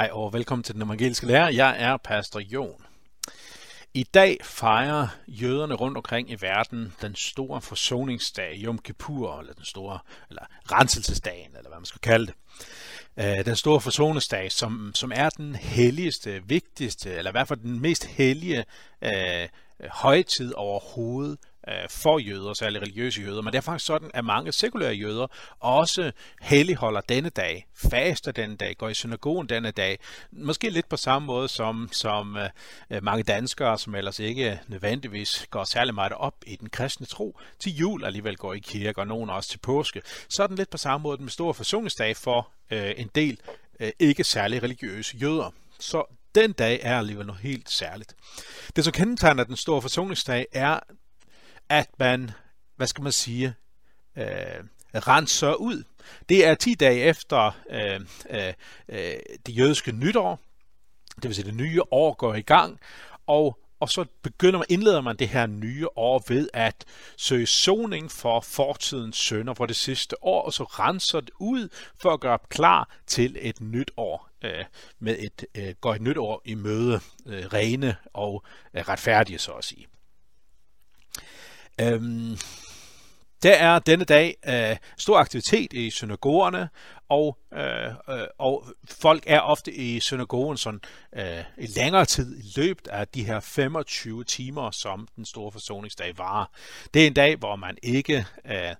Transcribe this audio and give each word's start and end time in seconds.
Hej 0.00 0.10
og 0.12 0.32
velkommen 0.32 0.62
til 0.62 0.74
den 0.74 0.82
evangeliske 0.82 1.26
lærer. 1.26 1.48
Jeg 1.48 1.76
er 1.78 1.96
pastor 1.96 2.40
Jon. 2.40 2.84
I 3.94 4.02
dag 4.02 4.38
fejrer 4.42 5.08
jøderne 5.28 5.74
rundt 5.74 5.96
omkring 5.96 6.30
i 6.30 6.36
verden 6.40 6.92
den 7.02 7.14
store 7.14 7.60
forsoningsdag, 7.60 8.60
Yom 8.64 8.78
Kippur, 8.78 9.38
eller 9.38 9.52
den 9.52 9.64
store, 9.64 9.98
eller 10.30 10.42
renselsesdagen, 10.72 11.56
eller 11.56 11.68
hvad 11.68 11.78
man 11.78 11.84
skal 11.84 12.00
kalde 12.00 12.26
det. 12.26 12.34
Øh, 13.16 13.44
den 13.44 13.56
store 13.56 13.80
forsoningsdag, 13.80 14.52
som, 14.52 14.92
som 14.94 15.12
er 15.14 15.28
den 15.28 15.54
helligste, 15.54 16.42
vigtigste, 16.46 17.10
eller 17.10 17.30
i 17.30 17.32
hvert 17.32 17.48
fald 17.48 17.60
den 17.60 17.80
mest 17.80 18.04
hellige 18.04 18.64
øh, 19.02 19.48
højtid 19.90 20.52
overhovedet 20.54 21.38
Øh, 21.68 21.88
for 21.90 22.18
jøder, 22.18 22.54
særligt 22.54 22.82
religiøse 22.82 23.22
jøder, 23.22 23.42
men 23.42 23.52
det 23.52 23.58
er 23.58 23.62
faktisk 23.62 23.86
sådan, 23.86 24.10
at 24.14 24.24
mange 24.24 24.52
sekulære 24.52 24.92
jøder 24.92 25.26
også 25.60 26.12
helligholder 26.40 27.00
denne 27.00 27.28
dag, 27.28 27.66
faster 27.74 28.32
denne 28.32 28.56
dag, 28.56 28.76
går 28.76 28.88
i 28.88 28.94
synagogen 28.94 29.48
denne 29.48 29.70
dag, 29.70 29.98
måske 30.32 30.70
lidt 30.70 30.88
på 30.88 30.96
samme 30.96 31.26
måde 31.26 31.48
som, 31.48 31.88
som 31.92 32.36
øh, 32.36 32.48
øh, 32.90 33.04
mange 33.04 33.22
danskere, 33.22 33.78
som 33.78 33.94
ellers 33.94 34.18
ikke 34.18 34.60
nødvendigvis 34.68 35.46
går 35.50 35.64
særlig 35.64 35.94
meget 35.94 36.12
op 36.12 36.34
i 36.46 36.56
den 36.56 36.70
kristne 36.70 37.06
tro, 37.06 37.38
til 37.58 37.76
jul 37.76 38.04
alligevel 38.04 38.36
går 38.36 38.54
i 38.54 38.58
kirke, 38.58 39.00
og 39.00 39.06
nogen 39.06 39.30
også 39.30 39.50
til 39.50 39.58
påske. 39.58 40.02
Sådan 40.28 40.56
lidt 40.56 40.70
på 40.70 40.78
samme 40.78 41.02
måde 41.02 41.22
med 41.22 41.30
stor 41.30 41.52
forsoningsdag 41.52 42.16
for 42.16 42.48
øh, 42.70 42.92
en 42.96 43.10
del 43.14 43.40
øh, 43.80 43.90
ikke 43.98 44.24
særlig 44.24 44.62
religiøse 44.62 45.16
jøder. 45.16 45.50
Så 45.80 46.16
den 46.34 46.52
dag 46.52 46.80
er 46.82 46.98
alligevel 46.98 47.26
noget 47.26 47.42
helt 47.42 47.70
særligt. 47.70 48.14
Det, 48.76 48.84
som 48.84 48.92
kendetegner 48.92 49.44
den 49.44 49.56
store 49.56 49.82
forsoningsdag, 49.82 50.46
er 50.52 50.80
at 51.70 51.88
man, 51.98 52.30
hvad 52.76 52.86
skal 52.86 53.02
man 53.02 53.12
sige, 53.12 53.54
øh, 54.16 54.64
renser 54.94 55.54
ud. 55.54 55.84
Det 56.28 56.46
er 56.46 56.54
10 56.54 56.74
dage 56.74 57.00
efter 57.00 57.50
øh, 57.70 58.00
øh, 58.30 58.52
øh, 58.88 59.12
det 59.46 59.56
jødiske 59.56 59.92
nytår, 59.92 60.38
det 61.16 61.24
vil 61.24 61.34
sige 61.34 61.46
det 61.46 61.54
nye 61.54 61.82
år 61.90 62.14
går 62.14 62.34
i 62.34 62.42
gang, 62.42 62.80
og, 63.26 63.58
og 63.80 63.90
så 63.90 64.04
begynder 64.22 64.58
man, 64.58 64.66
indleder 64.68 65.00
man 65.00 65.16
det 65.16 65.28
her 65.28 65.46
nye 65.46 65.88
år 65.96 66.24
ved 66.28 66.48
at 66.54 66.84
søge 67.16 67.46
soning 67.46 68.10
for 68.10 68.40
fortidens 68.40 69.16
sønder 69.16 69.54
for 69.54 69.66
det 69.66 69.76
sidste 69.76 70.24
år, 70.24 70.42
og 70.42 70.52
så 70.52 70.64
renser 70.64 71.20
det 71.20 71.30
ud 71.40 71.68
for 72.02 72.10
at 72.10 72.20
gøre 72.20 72.38
klar 72.48 72.96
til 73.06 73.36
et 73.40 73.60
nyt 73.60 73.90
år 73.96 74.28
øh, 74.44 74.64
med 74.98 75.16
et 75.18 75.44
øh, 75.54 75.74
går 75.80 75.94
et 75.94 76.00
nyt 76.00 76.16
år 76.16 76.42
i 76.44 76.54
møde, 76.54 77.00
øh, 77.26 77.46
rene 77.46 77.96
og 78.12 78.44
øh, 78.74 78.88
retfærdige, 78.88 79.38
så 79.38 79.52
at 79.52 79.64
sige. 79.64 79.86
Øhm, 81.82 82.36
der 83.42 83.52
er 83.52 83.78
denne 83.78 84.04
dag 84.04 84.36
øh, 84.48 84.76
stor 84.98 85.18
aktivitet 85.18 85.72
i 85.72 85.90
synagogerne, 85.90 86.68
og, 87.08 87.38
øh, 87.54 87.86
øh, 87.86 88.26
og 88.38 88.66
folk 88.84 89.24
er 89.26 89.40
ofte 89.40 89.72
i 89.72 90.00
synagogen 90.00 90.56
sådan 90.56 90.80
øh, 91.16 91.44
i 91.58 91.66
længere 91.66 92.04
tid 92.04 92.38
i 92.38 92.60
løbet 92.60 92.88
af 92.88 93.08
de 93.08 93.24
her 93.24 93.40
25 93.40 94.24
timer, 94.24 94.70
som 94.70 95.08
den 95.16 95.24
store 95.24 95.52
forsoningsdag 95.52 96.18
varer. 96.18 96.44
Det 96.94 97.02
er 97.02 97.06
en 97.06 97.14
dag, 97.14 97.36
hvor 97.36 97.56
man 97.56 97.78
ikke 97.82 98.26
øh, 98.44 98.74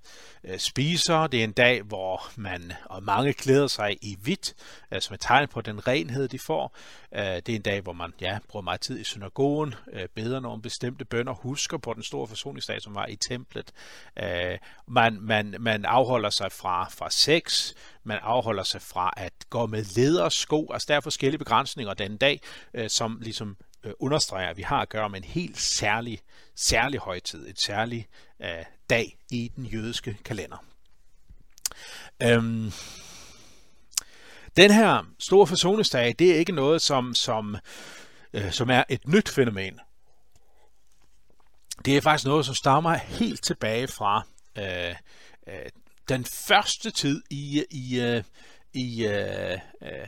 øh, 0.45 0.59
spiser. 0.59 1.27
Det 1.27 1.41
er 1.41 1.45
en 1.45 1.53
dag, 1.53 1.83
hvor 1.83 2.31
man 2.37 2.73
og 2.85 3.03
mange 3.03 3.33
klæder 3.33 3.67
sig 3.67 3.97
i 4.03 4.17
hvidt, 4.23 4.55
øh, 4.93 5.01
som 5.01 5.15
et 5.15 5.21
tegn 5.21 5.49
på 5.49 5.61
den 5.61 5.87
renhed, 5.87 6.29
de 6.29 6.39
får. 6.39 6.77
Øh, 7.15 7.23
det 7.23 7.49
er 7.49 7.57
en 7.57 7.63
dag, 7.63 7.81
hvor 7.81 7.93
man 7.93 8.13
ja, 8.21 8.39
bruger 8.49 8.63
meget 8.63 8.81
tid 8.81 9.01
i 9.01 9.05
synagogen, 9.05 9.75
øh, 9.93 10.09
beder 10.15 10.41
nogle 10.41 10.63
bestemte 10.63 11.05
bønder, 11.05 11.33
husker 11.33 11.79
på 11.79 11.95
den 11.95 12.03
store 12.03 12.29
forsoningsdag, 12.29 12.83
som 12.83 12.95
var 12.95 13.07
i 13.07 13.17
templet. 13.17 13.73
Øh, 14.23 14.59
man, 14.87 15.19
man, 15.21 15.55
man 15.61 15.85
afholder 15.85 16.31
sig 16.31 16.53
fra, 16.53 16.89
fra 16.89 17.11
sex, 17.11 17.73
man 18.05 18.19
afholder 18.23 18.63
sig 18.63 18.83
fra 18.83 19.13
at 19.17 19.33
gå 19.51 19.67
med 19.67 19.85
ledersko. 19.97 20.71
Altså 20.73 20.87
der 20.89 20.97
er 20.97 21.01
forskellige 21.01 21.39
begrænsninger 21.39 21.95
den 21.95 22.17
dag, 22.17 22.41
øh, 22.75 22.91
som 22.91 23.19
ligesom 23.23 23.57
øh, 23.85 23.93
understreger, 23.99 24.51
at 24.51 24.57
vi 24.57 24.63
har 24.63 24.81
at 24.83 24.89
gøre 24.89 25.09
med 25.09 25.19
en 25.19 25.25
helt 25.25 25.59
særlig, 25.59 26.21
særlig 26.57 27.01
højtid, 27.01 27.49
et 27.49 27.61
særlig 27.61 28.07
øh, 28.43 28.65
dag 28.91 29.19
i 29.31 29.53
den 29.57 29.67
jødiske 29.67 30.17
kalender. 30.25 30.65
Øhm, 32.23 32.73
den 34.57 34.71
her 34.71 35.05
store 35.19 35.47
forsoningsdag, 35.47 36.15
det 36.19 36.31
er 36.31 36.39
ikke 36.39 36.53
noget, 36.53 36.83
som, 36.83 37.15
som, 37.15 37.57
øh, 38.33 38.53
som 38.53 38.71
er 38.71 38.85
et 38.89 39.09
nyt 39.09 39.29
fænomen. 39.29 39.81
Det 41.85 41.97
er 41.97 42.01
faktisk 42.01 42.27
noget, 42.27 42.47
som 42.47 42.55
stammer 42.55 42.95
helt 42.95 43.43
tilbage 43.43 43.89
fra 43.89 44.23
øh, 44.59 44.95
øh, 45.47 45.71
den 46.11 46.25
første 46.25 46.91
tid 46.91 47.23
i, 47.31 47.65
i, 47.71 48.01
øh, 48.01 48.23
i, 48.73 49.03
i 49.03 49.07
øh, 49.07 49.59
øh, 49.83 50.07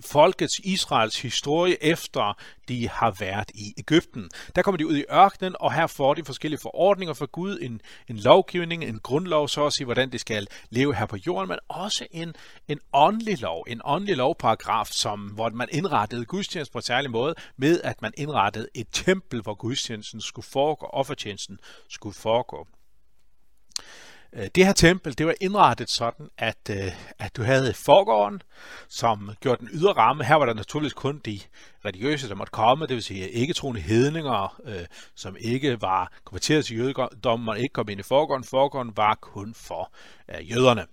folkets 0.00 0.58
Israels 0.58 1.22
historie 1.22 1.84
efter 1.84 2.38
de 2.68 2.88
har 2.88 3.10
været 3.10 3.50
i 3.54 3.74
Ægypten. 3.78 4.30
Der 4.56 4.62
kommer 4.62 4.76
de 4.76 4.86
ud 4.86 4.96
i 4.96 5.04
ørkenen, 5.12 5.56
og 5.60 5.72
her 5.72 5.86
får 5.86 6.14
de 6.14 6.24
forskellige 6.24 6.60
forordninger 6.60 7.14
fra 7.14 7.26
Gud, 7.32 7.58
en, 7.62 7.80
en 8.08 8.16
lovgivning, 8.16 8.84
en 8.84 8.98
grundlov, 8.98 9.48
så 9.48 9.66
at 9.66 9.72
sige, 9.72 9.84
hvordan 9.84 10.12
de 10.12 10.18
skal 10.18 10.46
leve 10.70 10.94
her 10.94 11.06
på 11.06 11.16
jorden, 11.26 11.48
men 11.48 11.58
også 11.68 12.06
en, 12.10 12.34
en 12.68 12.80
åndelig 12.92 13.40
lov, 13.40 13.64
en 13.68 13.80
åndelig 13.84 14.16
lovparagraf, 14.16 14.86
som, 14.86 15.20
hvor 15.20 15.50
man 15.50 15.68
indrettede 15.72 16.24
gudstjenesten 16.24 16.72
på 16.72 16.78
en 16.78 16.82
særlig 16.82 17.10
måde, 17.10 17.34
med 17.56 17.80
at 17.84 18.02
man 18.02 18.12
indrettede 18.16 18.68
et 18.74 18.86
tempel, 18.92 19.42
hvor 19.42 19.54
gudstjenesten 19.54 20.20
skulle 20.20 20.46
foregå, 20.46 20.86
offertjenesten 20.86 21.58
skulle 21.88 22.14
foregå. 22.14 22.68
Øh, 24.36 24.48
det 24.54 24.66
her 24.66 24.72
tempel, 24.72 25.18
det 25.18 25.26
var 25.26 25.34
indrettet 25.40 25.90
sådan, 25.90 26.30
at, 26.38 26.70
øh, 26.70 26.92
at 27.18 27.36
du 27.36 27.42
havde 27.42 27.74
forgården, 27.74 28.42
som 28.88 29.30
gjorde 29.40 29.60
den 29.60 29.68
ydre 29.72 29.92
ramme. 29.92 30.24
Her 30.24 30.34
var 30.34 30.46
der 30.46 30.54
naturligvis 30.54 30.92
kun 30.92 31.18
de 31.24 31.40
religiøse, 31.84 32.28
der 32.28 32.34
måtte 32.34 32.50
komme, 32.50 32.86
det 32.86 32.94
vil 32.94 33.02
sige 33.02 33.30
ikke 33.30 33.54
troende 33.54 33.80
hedninger, 33.80 34.60
øh, 34.64 34.86
som 35.14 35.36
ikke 35.40 35.82
var 35.82 36.12
konverteret 36.24 36.64
til 36.64 36.76
jødedommen, 36.76 37.48
og 37.48 37.58
ikke 37.58 37.72
kom 37.72 37.88
ind 37.88 38.00
i 38.00 38.02
forgården. 38.02 38.44
Forgården 38.44 38.96
var 38.96 39.14
kun 39.20 39.54
for 39.54 39.92
øh, 40.28 40.50
jøderne. 40.50 40.86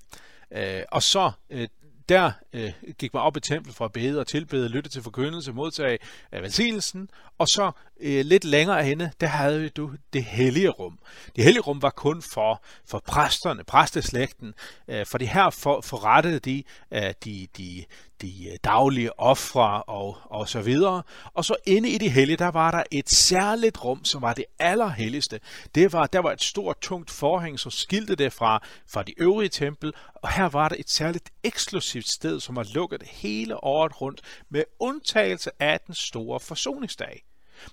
Øh, 0.53 0.83
og 0.91 1.03
så 1.03 1.31
øh, 1.49 1.67
der 2.11 2.31
øh, 2.53 2.73
gik 2.97 3.13
man 3.13 3.23
op 3.23 3.37
i 3.37 3.39
templet 3.39 3.75
for 3.75 3.85
at 3.85 3.91
bede 3.91 4.19
og 4.19 4.27
tilbede, 4.27 4.69
lytte 4.69 4.89
til 4.89 5.03
forkyndelse, 5.03 5.53
modtage 5.53 5.97
øh, 6.33 6.43
velsignelsen, 6.43 7.09
og 7.37 7.47
så 7.47 7.71
øh, 7.99 8.25
lidt 8.25 8.43
længere 8.43 8.83
henne, 8.83 9.11
der 9.21 9.27
havde 9.27 9.69
du 9.69 9.91
det 10.13 10.23
hellige 10.23 10.69
rum. 10.69 10.99
Det 11.35 11.43
hellige 11.43 11.61
rum 11.61 11.81
var 11.81 11.89
kun 11.89 12.21
for, 12.21 12.63
for 12.85 13.03
præsterne, 13.07 13.63
præsteslægten, 13.63 14.53
øh, 14.87 15.05
for 15.05 15.17
det 15.17 15.27
her 15.27 15.49
for, 15.49 15.81
forrettede 15.81 16.39
de, 16.39 16.63
øh, 16.93 17.13
de, 17.25 17.47
de, 17.57 17.85
de 18.21 18.49
øh, 18.51 18.57
daglige 18.63 19.19
ofre 19.19 19.83
og, 19.83 20.17
og 20.23 20.49
så 20.49 20.61
videre. 20.61 21.03
Og 21.33 21.45
så 21.45 21.55
inde 21.65 21.89
i 21.89 21.97
det 21.97 22.11
hellige, 22.11 22.37
der 22.37 22.51
var 22.51 22.71
der 22.71 22.83
et 22.91 23.09
særligt 23.09 23.83
rum, 23.83 24.05
som 24.05 24.21
var 24.21 24.33
det 24.33 24.45
allerhelligste. 24.59 25.39
Det 25.75 25.93
var, 25.93 26.07
der 26.07 26.19
var 26.19 26.31
et 26.31 26.43
stort, 26.43 26.81
tungt 26.81 27.11
forhæng, 27.11 27.59
som 27.59 27.71
skilte 27.71 28.15
det 28.15 28.33
fra, 28.33 28.63
fra 28.87 29.03
de 29.03 29.13
øvrige 29.17 29.49
tempel, 29.49 29.93
og 30.15 30.29
her 30.29 30.49
var 30.49 30.69
der 30.69 30.75
et 30.79 30.89
særligt 30.89 31.29
eksklusivt 31.43 32.09
sted, 32.09 32.39
som 32.39 32.55
var 32.55 32.67
lukket 32.73 33.03
hele 33.03 33.63
året 33.63 34.01
rundt, 34.01 34.21
med 34.49 34.63
undtagelse 34.79 35.51
af 35.59 35.79
den 35.79 35.95
store 35.95 36.39
forsoningsdag. 36.39 37.23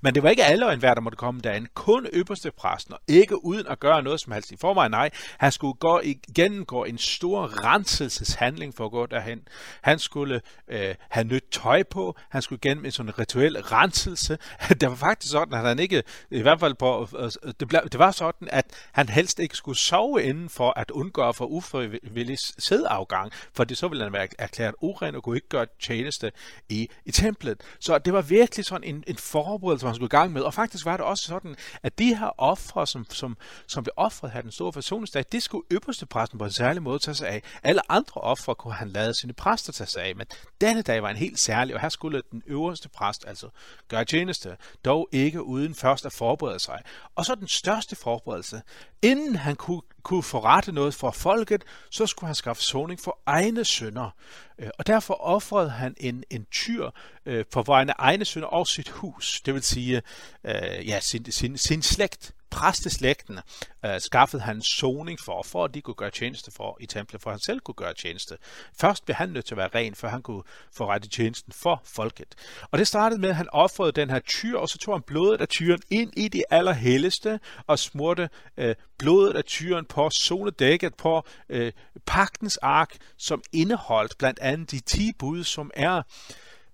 Men 0.03 0.15
det 0.15 0.23
var 0.23 0.31
ikke 0.31 0.45
alle 0.45 0.67
og 0.67 0.73
enhver, 0.73 0.95
der 0.95 1.01
måtte 1.01 1.17
komme 1.17 1.41
derind. 1.41 1.67
Kun 1.75 2.07
øverste 2.13 2.51
præsten, 2.51 2.95
og 2.95 3.01
ikke 3.09 3.45
uden 3.45 3.67
at 3.67 3.81
gøre 3.81 4.03
noget 4.03 4.21
som 4.21 4.33
helst 4.33 4.51
i 4.51 4.57
forvejen. 4.57 4.91
Nej, 4.91 5.11
han 5.39 5.53
skulle 5.53 5.75
gå 5.75 6.01
gennemgå 6.35 6.85
en 6.85 6.99
stor 6.99 7.65
renselseshandling 7.65 8.75
for 8.75 8.85
at 8.85 8.91
gå 8.91 9.07
derhen. 9.07 9.41
Han 9.83 9.99
skulle 9.99 10.41
øh, 10.69 10.95
have 11.09 11.25
nyt 11.25 11.45
tøj 11.53 11.83
på. 11.83 12.17
Han 12.29 12.43
skulle 12.43 12.61
gennem 12.61 12.85
en 12.85 12.91
sådan 12.91 13.19
rituel 13.19 13.57
renselse. 13.63 14.39
Det 14.81 14.89
var 14.89 14.95
faktisk 14.95 15.33
sådan, 15.33 15.55
at 15.55 15.61
han 15.61 15.79
ikke, 15.79 16.03
i 16.31 16.43
hvert 16.43 16.61
fald 16.61 16.75
på, 16.75 17.09
øh, 17.19 17.25
øh, 17.25 17.53
det, 17.61 17.69
ble, 17.69 17.81
det 17.93 17.99
var 17.99 18.11
sådan, 18.11 18.49
at 18.53 18.67
han 18.93 19.09
helst 19.09 19.39
ikke 19.39 19.57
skulle 19.57 19.79
sove 19.79 20.23
inden 20.23 20.49
for 20.49 20.73
at 20.79 20.91
undgå 20.91 21.33
for 21.33 21.45
ufrivillig 21.47 22.37
sædafgang, 22.59 23.33
for 23.53 23.65
det 23.65 23.79
så 23.79 23.89
ville 23.89 24.05
han 24.05 24.13
være 24.13 24.29
erklæret 24.39 24.75
uren 24.81 25.15
og 25.15 25.23
kunne 25.23 25.37
ikke 25.37 25.49
gøre 25.49 25.67
tjeneste 25.81 26.33
i, 26.69 26.89
i 27.05 27.11
templet. 27.11 27.61
Så 27.81 27.99
det 27.99 28.13
var 28.13 28.23
virkelig 28.23 28.65
sådan 28.65 28.85
en, 28.85 29.05
en 29.07 29.17
forberedelse 29.17 29.78
som 29.79 29.87
man 29.87 29.95
skulle 29.95 30.09
i 30.09 30.17
gang 30.19 30.33
med. 30.33 30.43
Og 30.43 30.55
faktisk 30.55 30.85
var 30.85 30.97
det 30.97 31.07
også 31.07 31.25
sådan, 31.25 31.57
at 31.83 31.99
de 31.99 32.15
her 32.15 32.41
ofre, 32.41 32.87
som, 32.87 33.07
som, 33.11 33.37
som 33.67 33.85
blev 33.85 33.93
offret 33.97 34.31
her 34.31 34.41
den 34.41 34.53
store 34.53 34.73
forsoningsdag, 34.73 35.25
det 35.33 35.43
skulle 35.43 35.67
øverste 35.71 36.07
præsten 36.07 36.39
på 36.39 36.45
en 36.45 36.51
særlig 36.53 36.83
måde 36.83 36.99
tage 36.99 37.15
sig 37.15 37.29
af. 37.29 37.43
Alle 37.63 37.93
andre 37.93 38.21
ofre 38.21 38.55
kunne 38.55 38.75
han 38.75 38.89
lade 38.89 39.15
sine 39.15 39.33
præster 39.33 39.73
tage 39.73 39.89
sig 39.89 40.03
af, 40.03 40.17
men 40.17 40.27
denne 40.61 40.83
dag 40.83 41.03
var 41.03 41.11
en 41.11 41.17
helt 41.17 41.39
særlig, 41.39 41.75
og 41.75 41.81
her 41.81 41.89
skulle 41.89 42.23
den 42.33 42.43
øverste 42.47 42.89
præst 42.89 43.25
altså 43.27 43.49
gøre 43.89 44.05
tjeneste, 44.05 44.57
dog 44.85 45.09
ikke 45.13 45.43
uden 45.43 45.75
først 45.75 46.07
at 46.07 46.13
forberede 46.13 46.59
sig. 46.59 46.83
Og 47.15 47.25
så 47.25 47.35
den 47.35 47.49
største 47.49 47.97
forberedelse, 47.97 48.63
inden 49.03 49.37
han 49.37 49.57
kunne 49.57 49.83
kunne 50.09 50.23
forrette 50.23 50.73
noget 50.73 50.95
for 50.95 51.11
folket, 51.11 51.65
så 51.91 52.07
skulle 52.07 52.29
han 52.29 52.35
skaffe 52.35 52.63
soning 52.63 53.01
for 53.01 53.19
egne 53.27 53.65
sønder. 53.65 54.11
Øh, 54.59 54.69
og 54.79 54.87
derfor 54.87 55.15
offrede 55.15 55.71
han 55.71 55.95
en, 56.01 56.25
en 56.31 56.47
tyr 56.51 56.91
øh, 57.27 57.45
for 57.53 57.63
vegne 57.63 57.93
egne 57.99 58.25
sønder 58.25 58.49
og 58.49 58.67
sit 58.67 58.89
hus, 58.89 59.41
det 59.41 59.55
vil 59.55 59.63
sige 59.63 60.03
øh, 60.45 60.89
ja, 60.89 61.01
sin, 61.01 61.33
sin, 61.33 61.59
sin 61.59 61.83
slægt 61.83 62.35
præsteslægten 62.51 63.39
øh, 63.85 64.01
skaffede 64.01 64.43
han 64.43 64.63
soning 64.63 65.21
for, 65.21 65.43
for 65.43 65.65
at 65.65 65.75
de 65.75 65.81
kunne 65.81 65.95
gøre 65.95 66.11
tjeneste 66.11 66.51
for 66.51 66.77
i 66.81 66.87
templet, 66.87 67.23
for 67.23 67.31
han 67.31 67.41
selv 67.41 67.61
kunne 67.61 67.75
gøre 67.75 67.95
tjeneste. 67.95 68.37
Først 68.81 69.05
blev 69.05 69.15
han 69.15 69.29
nødt 69.29 69.45
til 69.45 69.55
at 69.55 69.59
være 69.59 69.71
ren, 69.75 69.95
før 69.95 70.09
han 70.09 70.23
kunne 70.23 70.43
få 70.73 70.87
rette 70.87 71.09
tjenesten 71.09 71.53
for 71.53 71.83
folket. 71.85 72.35
Og 72.71 72.79
det 72.79 72.87
startede 72.87 73.21
med, 73.21 73.29
at 73.29 73.37
han 73.37 73.49
offrede 73.53 73.93
den 73.93 74.11
her 74.11 74.21
tyr, 74.21 74.59
og 74.59 74.69
så 74.69 74.79
tog 74.79 74.95
han 74.95 75.03
blodet 75.03 75.41
af 75.41 75.49
tyren 75.49 75.83
ind 75.91 76.13
i 76.17 76.29
det 76.29 76.45
allerhelligste 76.51 77.41
og 77.67 77.79
smurte 77.79 78.29
øh, 78.57 78.75
blodet 78.99 79.37
af 79.37 79.45
tyren 79.45 79.85
på 79.85 80.11
zonedækket 80.11 80.95
på 80.95 81.23
øh, 81.49 81.73
pagtens 82.07 82.57
ark, 82.57 82.97
som 83.17 83.43
indeholdt 83.53 84.19
blandt 84.19 84.39
andet 84.39 84.71
de 84.71 84.81
10 84.81 85.13
bud, 85.19 85.45
som 85.45 85.71
er 85.75 85.97
øh, 85.97 86.03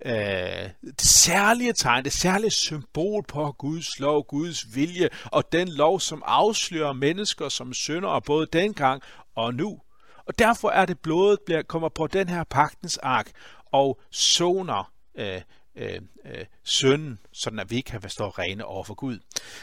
Øh, 0.04 0.70
det 0.82 1.00
særlige 1.00 1.72
tegn, 1.72 2.04
det 2.04 2.12
særlige 2.12 2.50
symbol 2.50 3.24
på 3.28 3.52
Guds 3.58 3.98
lov, 3.98 4.26
Guds 4.26 4.74
vilje, 4.74 5.08
og 5.24 5.52
den 5.52 5.68
lov, 5.68 6.00
som 6.00 6.22
afslører 6.26 6.92
mennesker 6.92 7.48
som 7.48 7.74
synder, 7.74 8.20
både 8.20 8.46
dengang 8.52 9.02
og 9.34 9.54
nu. 9.54 9.80
Og 10.26 10.38
derfor 10.38 10.70
er 10.70 10.86
det 10.86 10.98
blodet, 10.98 11.38
bliver, 11.46 11.62
kommer 11.62 11.88
på 11.88 12.06
den 12.06 12.28
her 12.28 12.44
pagtens 12.44 12.98
ark, 12.98 13.30
og 13.72 14.00
soner 14.10 14.92
øh, 15.14 15.40
øh, 15.76 16.00
øh, 16.26 16.44
sønnen, 16.64 17.18
sådan 17.32 17.58
at 17.58 17.70
vi 17.70 17.80
kan 17.80 18.08
stå 18.08 18.28
rene 18.28 18.64
over 18.64 18.84
for 18.84 18.94
Gud. 18.94 19.18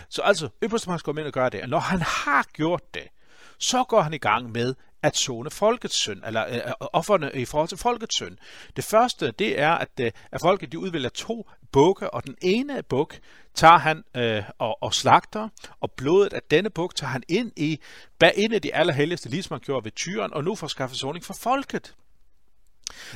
Så 0.09 0.21
altså, 0.21 0.49
øverste 0.61 0.97
går 0.97 1.17
ind 1.17 1.27
og 1.27 1.33
gør 1.33 1.49
det, 1.49 1.61
og 1.61 1.69
når 1.69 1.79
han 1.79 2.01
har 2.01 2.45
gjort 2.53 2.93
det, 2.93 3.07
så 3.57 3.83
går 3.83 4.01
han 4.01 4.13
i 4.13 4.17
gang 4.17 4.51
med 4.51 4.75
at 5.03 5.17
zone 5.17 5.49
folkets 5.49 5.95
synd, 5.95 6.21
eller 6.25 6.47
øh, 6.47 6.55
øh 6.55 6.61
offerne 6.79 7.31
i 7.33 7.45
forhold 7.45 7.69
til 7.69 7.77
folkets 7.77 8.15
synd. 8.15 8.37
Det 8.75 8.83
første, 8.83 9.31
det 9.31 9.59
er, 9.59 9.71
at, 9.71 9.89
øh, 9.99 10.11
at 10.31 10.41
folket 10.41 10.71
de 10.71 10.79
udvælger 10.79 11.09
to 11.09 11.49
bukke, 11.71 12.13
og 12.13 12.25
den 12.25 12.35
ene 12.41 12.83
buk 12.83 13.19
tager 13.55 13.77
han 13.77 14.03
øh, 14.15 14.43
og, 14.57 14.83
og 14.83 14.93
slagter, 14.93 15.49
og 15.79 15.91
blodet 15.91 16.33
af 16.33 16.41
denne 16.51 16.69
buk 16.69 16.95
tager 16.95 17.11
han 17.11 17.23
ind 17.29 17.51
i, 17.55 17.79
bag 18.19 18.33
ind 18.35 18.53
i 18.53 18.59
de 18.59 18.75
allerhelligste, 18.75 19.29
ligesom 19.29 19.53
han 19.53 19.61
gjorde 19.65 19.85
ved 19.85 19.91
tyren, 19.91 20.33
og 20.33 20.43
nu 20.43 20.55
får 20.55 20.67
skaffet 20.67 20.99
soning 20.99 21.25
for 21.25 21.33
folket. 21.33 21.95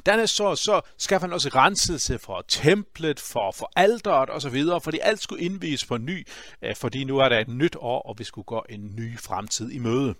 Dernæst 0.05 0.35
så, 0.35 0.55
så 0.55 0.81
skaffer 0.97 1.27
han 1.27 1.33
også 1.33 1.49
renselse 1.49 2.19
for 2.19 2.45
templet, 2.47 3.19
for, 3.19 3.51
for 3.51 3.71
alderet 3.75 4.29
osv., 4.29 4.63
fordi 4.83 4.99
alt 5.01 5.21
skulle 5.21 5.43
indvies 5.43 5.85
på 5.85 5.97
ny, 5.97 6.27
øh, 6.61 6.75
fordi 6.75 7.03
nu 7.03 7.17
er 7.17 7.29
der 7.29 7.39
et 7.39 7.47
nyt 7.47 7.75
år, 7.79 8.01
og 8.01 8.19
vi 8.19 8.23
skulle 8.23 8.45
gå 8.45 8.65
en 8.69 8.95
ny 8.95 9.19
fremtid 9.19 9.71
i 9.71 9.79
møde. 9.79 10.15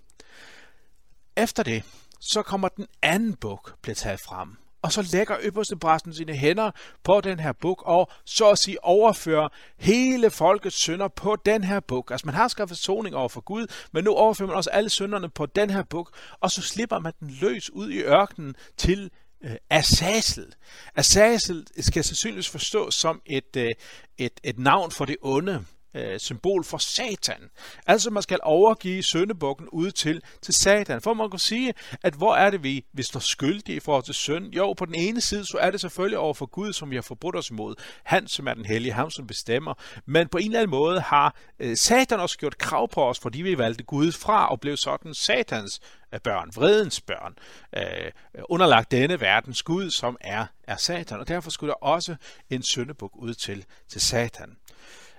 Efter 1.46 1.62
det, 1.62 1.82
så 2.20 2.42
kommer 2.42 2.68
den 2.68 2.86
anden 3.02 3.34
buk 3.34 3.74
bliver 3.82 3.94
taget 3.94 4.20
frem. 4.20 4.56
Og 4.82 4.92
så 4.92 5.08
lægger 5.12 5.36
øverstepræsten 5.42 6.14
sine 6.14 6.32
hænder 6.34 6.70
på 7.04 7.20
den 7.20 7.40
her 7.40 7.52
buk, 7.52 7.82
og 7.86 8.10
så 8.24 8.50
at 8.50 8.58
sige 8.58 8.84
overfører 8.84 9.48
hele 9.76 10.30
folkets 10.30 10.76
synder 10.76 11.08
på 11.08 11.36
den 11.36 11.64
her 11.64 11.80
buk. 11.80 12.10
Altså 12.10 12.26
man 12.26 12.34
har 12.34 12.48
skaffet 12.48 12.78
soning 12.78 13.16
over 13.16 13.28
for 13.28 13.40
Gud, 13.40 13.66
men 13.92 14.04
nu 14.04 14.14
overfører 14.14 14.48
man 14.48 14.56
også 14.56 14.70
alle 14.70 14.90
synderne 14.90 15.28
på 15.28 15.46
den 15.46 15.70
her 15.70 15.82
buk, 15.82 16.16
og 16.40 16.50
så 16.50 16.62
slipper 16.62 16.98
man 16.98 17.12
den 17.20 17.30
løs 17.40 17.70
ud 17.70 17.90
i 17.90 17.98
ørkenen 17.98 18.56
til 18.76 19.10
øh, 19.44 19.56
Azazel. 19.70 20.54
Azazel 20.96 21.66
skal 21.80 22.04
sandsynligvis 22.04 22.48
forstås 22.48 22.94
som 22.94 23.22
et, 23.26 23.56
øh, 23.56 23.70
et, 24.18 24.40
et 24.44 24.58
navn 24.58 24.90
for 24.90 25.04
det 25.04 25.16
onde 25.22 25.64
øh, 25.96 26.18
symbol 26.18 26.64
for 26.64 26.78
Satan. 26.78 27.50
Altså 27.86 28.10
man 28.10 28.22
skal 28.22 28.38
overgive 28.42 29.02
søndebukken 29.02 29.68
ud 29.68 29.90
til, 29.90 30.22
til 30.42 30.54
Satan. 30.54 31.00
For 31.00 31.14
man 31.14 31.30
kan 31.30 31.38
sige, 31.38 31.74
at 32.02 32.14
hvor 32.14 32.34
er 32.34 32.50
det, 32.50 32.62
vi, 32.62 32.84
vi 32.92 33.02
står 33.02 33.20
skyldige 33.20 33.76
i 33.76 33.80
forhold 33.80 34.04
til 34.04 34.14
synd? 34.14 34.54
Jo, 34.54 34.72
på 34.72 34.84
den 34.84 34.94
ene 34.94 35.20
side, 35.20 35.44
så 35.44 35.58
er 35.60 35.70
det 35.70 35.80
selvfølgelig 35.80 36.18
over 36.18 36.34
for 36.34 36.46
Gud, 36.46 36.72
som 36.72 36.90
vi 36.90 36.94
har 36.96 37.02
forbrudt 37.02 37.36
os 37.36 37.50
imod. 37.50 37.74
Han, 38.04 38.28
som 38.28 38.48
er 38.48 38.54
den 38.54 38.64
hellige, 38.64 38.92
ham, 38.92 39.10
som 39.10 39.26
bestemmer. 39.26 39.74
Men 40.06 40.28
på 40.28 40.38
en 40.38 40.44
eller 40.44 40.58
anden 40.58 40.70
måde 40.70 41.00
har 41.00 41.36
øh, 41.58 41.76
Satan 41.76 42.20
også 42.20 42.38
gjort 42.38 42.58
krav 42.58 42.88
på 42.88 43.08
os, 43.08 43.18
fordi 43.18 43.42
vi 43.42 43.58
valgte 43.58 43.84
Gud 43.84 44.12
fra 44.12 44.48
og 44.48 44.60
blev 44.60 44.76
sådan 44.76 45.14
Satans 45.14 45.80
øh, 46.12 46.20
børn, 46.20 46.50
vredens 46.56 47.00
børn, 47.00 47.34
øh, 47.76 48.12
underlagt 48.48 48.90
denne 48.90 49.20
verdens 49.20 49.62
Gud, 49.62 49.90
som 49.90 50.16
er, 50.20 50.46
er 50.64 50.76
Satan. 50.76 51.20
Og 51.20 51.28
derfor 51.28 51.50
skulle 51.50 51.68
der 51.68 51.86
også 51.86 52.16
en 52.50 52.62
syndebuk 52.62 53.10
ud 53.14 53.34
til, 53.34 53.64
til 53.88 54.00
Satan. 54.00 54.56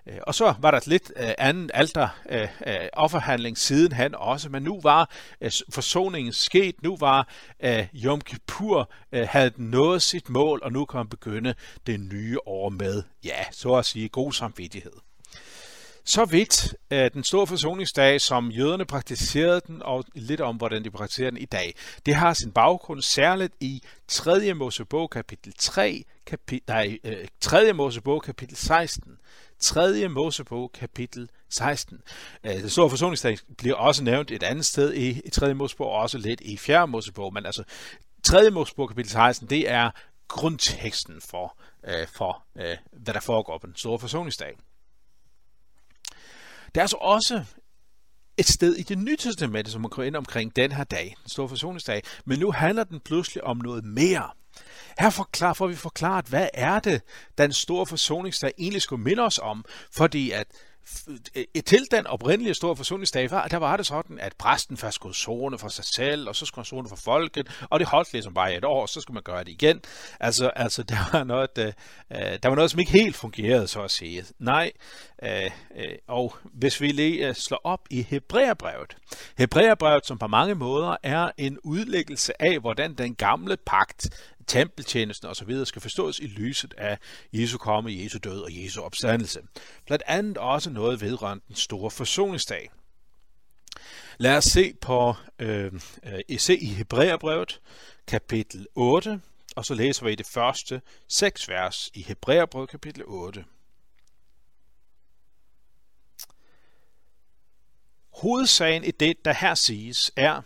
Øh, 0.10 0.18
og 0.22 0.36
så 0.36 0.54
var 0.60 0.72
der 0.72 0.80
lidt 0.86 1.12
øh, 1.16 1.30
anden 1.38 1.70
alter 1.74 2.08
øh, 2.30 2.48
offerhandling 2.94 3.58
siden 3.58 3.92
han 3.92 4.16
også, 4.16 4.50
men 4.50 4.64
nu 4.64 4.80
var 4.84 5.10
forsoningen 5.70 6.34
sket, 6.34 6.76
nu 6.84 6.98
var 6.98 7.28
øh, 7.64 7.88
Yom 8.04 8.22
Kippur 8.22 8.92
havde 9.14 9.52
nået 9.58 10.02
sit 10.02 10.30
mål, 10.30 10.60
og 10.64 10.72
nu 10.72 10.86
kan 10.86 10.98
man 10.98 11.08
begynde 11.08 11.54
det 11.88 12.00
nye 12.00 12.38
år 12.46 12.70
med, 12.70 13.04
ja, 13.24 13.52
så 13.52 13.74
at 13.74 13.86
sige, 13.86 14.10
god 14.10 14.34
samvittighed. 14.34 14.92
Så 16.08 16.26
vidt 16.26 16.76
øh, 16.92 17.12
den 17.14 17.24
store 17.24 17.48
forsoningsdag, 17.48 18.22
som 18.22 18.52
jøderne 18.52 18.86
praktiserede 18.86 19.62
den, 19.68 19.82
og 19.82 20.06
lidt 20.16 20.42
om, 20.42 20.56
hvordan 20.56 20.84
de 20.84 20.92
praktiserer 20.92 21.30
den 21.30 21.40
i 21.40 21.46
dag. 21.46 21.76
Det 22.06 22.16
har 22.16 22.34
sin 22.34 22.52
baggrund 22.52 23.02
særligt 23.02 23.54
i 23.60 23.84
3. 24.08 24.54
Mosebog 24.54 25.10
kapitel 25.10 25.54
3, 25.60 26.04
kapi, 26.26 26.64
nej, 26.68 26.98
øh, 27.04 27.28
3. 27.42 27.74
Mosebog 27.74 28.22
kapitel 28.22 28.58
16. 28.58 29.18
3. 29.60 30.08
Mosebog 30.08 30.72
kapitel 30.72 31.30
16. 31.50 32.02
Øh, 32.44 32.54
den 32.54 32.70
store 32.70 32.90
forsoningsdag 32.90 33.38
bliver 33.58 33.76
også 33.76 34.04
nævnt 34.04 34.32
et 34.32 34.44
andet 34.44 34.66
sted 34.66 34.94
i, 34.94 35.30
3. 35.30 35.54
Mosebog, 35.54 35.88
og 35.88 36.02
også 36.02 36.18
lidt 36.18 36.42
i 36.42 36.58
4. 36.58 36.88
Mosebog, 36.88 37.34
men 37.34 37.46
altså 37.46 37.64
3. 38.24 38.50
Mosebog 38.50 38.90
kapitel 38.90 39.12
16, 39.12 39.50
det 39.50 39.70
er 39.70 39.92
grundteksten 40.28 41.22
for, 41.22 41.58
øh, 41.88 42.08
for 42.08 42.44
øh, 42.58 42.78
hvad 42.92 43.14
der 43.14 43.20
foregår 43.20 43.58
på 43.58 43.68
den 43.68 43.76
store 43.76 44.00
forsoningsdag. 44.00 44.58
Der 46.76 46.82
er 46.82 46.84
altså 46.84 46.98
også 46.98 47.44
et 48.38 48.48
sted 48.48 48.76
i 48.76 48.84
det 48.84 48.98
nye 48.98 49.18
testamente, 49.18 49.72
som 49.72 49.82
man 49.82 49.90
kommer 49.90 50.08
ind 50.08 50.16
omkring 50.16 50.56
den 50.56 50.72
her 50.72 50.84
dag, 50.84 51.16
den 51.24 51.30
store 51.30 51.50
forsoningsdag, 51.50 52.04
men 52.26 52.40
nu 52.40 52.52
handler 52.52 52.84
den 52.84 53.00
pludselig 53.00 53.44
om 53.44 53.58
noget 53.58 53.86
mere. 53.86 54.32
Her 55.00 55.10
forklar, 55.10 55.54
får 55.54 55.68
vi 55.68 55.76
forklaret, 55.76 56.26
hvad 56.26 56.48
er 56.54 56.80
det, 56.80 57.02
den 57.38 57.54
store 57.54 57.86
forsoningsdag 57.86 58.52
egentlig 58.58 58.82
skulle 58.82 59.04
minde 59.04 59.24
os 59.24 59.40
om, 59.44 59.66
fordi 59.92 60.32
at 60.32 60.48
til 61.66 61.88
den 61.92 62.08
oprindelige 62.08 62.54
store 62.54 62.76
forsoningsdag, 62.76 63.30
der 63.30 63.58
var 63.58 63.78
det 63.78 63.86
sådan, 63.86 64.20
at 64.20 64.34
præsten 64.38 64.78
først 64.78 64.96
skulle 64.96 65.16
zone 65.16 65.58
for 65.58 65.68
sig 65.68 65.86
selv, 65.86 66.30
og 66.30 66.36
så 66.36 66.46
skulle 66.46 66.64
han 66.64 66.66
zone 66.66 66.90
for 66.90 66.96
folket, 66.96 67.66
og 67.70 67.80
det 67.80 67.88
holdt 67.88 68.14
ligesom 68.14 68.34
bare 68.34 68.56
et 68.56 68.66
år, 68.66 68.82
og 68.82 68.90
så 68.90 69.02
skulle 69.02 69.14
man 69.14 69.24
gøre 69.24 69.44
det 69.44 69.50
igen. 69.50 69.82
Altså, 70.20 70.52
altså 70.56 70.84
der, 70.84 70.98
var 71.14 71.24
noget, 71.24 71.56
der, 71.56 71.72
øh, 72.12 72.40
der 72.44 72.50
var 72.50 72.56
noget, 72.56 72.72
som 72.72 72.80
ikke 72.80 72.92
helt 72.92 73.16
fungerede, 73.16 73.68
så 73.68 73.82
at 73.82 73.92
sige. 73.92 74.26
Nej, 74.40 74.72
øh, 75.24 75.52
øh, 75.76 75.96
og 76.08 76.36
hvis 76.44 76.82
vi 76.82 76.88
lige 76.88 77.28
øh, 77.28 77.36
slår 77.36 77.62
op 77.64 77.82
i 77.90 78.06
Hebræerbrevet. 78.10 78.98
Hebræerbrevet, 79.38 80.06
som 80.06 80.18
på 80.18 80.28
mange 80.28 80.56
måder 80.56 80.96
er 81.04 81.32
en 81.38 81.58
udlæggelse 81.64 82.42
af, 82.42 82.60
hvordan 82.60 82.94
den 82.94 83.16
gamle 83.16 83.58
pagt 83.66 84.10
tempeltjenesten 84.48 85.30
osv. 85.30 85.66
skal 85.66 85.82
forstås 85.82 86.20
i 86.20 86.28
lyset 86.28 86.74
af 86.78 86.98
Jesu 87.34 87.58
komme, 87.58 88.04
Jesu 88.04 88.18
død 88.18 88.42
og 88.42 88.64
Jesu 88.64 88.82
opstandelse. 88.82 89.42
Blandt 89.86 90.04
andet 90.08 90.38
også 90.38 90.70
noget 90.70 91.02
vedrørende 91.02 91.44
den 91.48 91.56
store 91.56 91.92
forsoningsdag. 91.92 92.70
Lad 94.18 94.38
os 94.38 94.44
se 94.44 94.74
på 94.82 95.16
øh, 95.40 95.74
øh, 96.04 96.40
se 96.40 96.58
i 96.58 96.66
Hebræerbrevet, 96.66 97.62
kapitel 98.08 98.68
8, 98.76 99.22
og 99.56 99.66
så 99.66 99.74
læser 99.74 100.06
vi 100.06 100.16
det 100.16 100.26
første 100.26 100.82
seks 101.08 101.50
vers 101.50 101.92
i 101.94 102.02
Hebræerbrevet, 102.02 102.70
kapitel 102.70 103.04
8. 103.06 103.46
Hovedsagen 108.10 108.84
i 108.84 108.92
det, 108.92 109.26
der 109.26 109.34
her 109.34 109.56
siges, 109.56 110.12
er, 110.16 110.42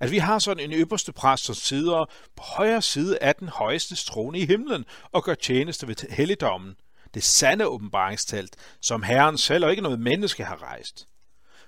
at 0.00 0.10
vi 0.10 0.18
har 0.18 0.38
sådan 0.38 0.64
en 0.64 0.72
øverste 0.72 1.12
præst, 1.12 1.44
som 1.44 1.54
sidder 1.54 2.04
på 2.36 2.42
højre 2.42 2.82
side 2.82 3.18
af 3.18 3.34
den 3.34 3.48
højeste 3.48 3.96
trone 3.96 4.38
i 4.38 4.46
himlen 4.46 4.84
og 5.12 5.24
gør 5.24 5.34
tjeneste 5.34 5.88
ved 5.88 6.10
helligdommen, 6.10 6.74
det 7.14 7.24
sande 7.24 7.66
åbenbaringstelt, 7.66 8.56
som 8.80 9.02
Herren 9.02 9.38
selv 9.38 9.64
og 9.64 9.70
ikke 9.70 9.82
noget 9.82 10.00
menneske 10.00 10.44
har 10.44 10.62
rejst. 10.62 11.06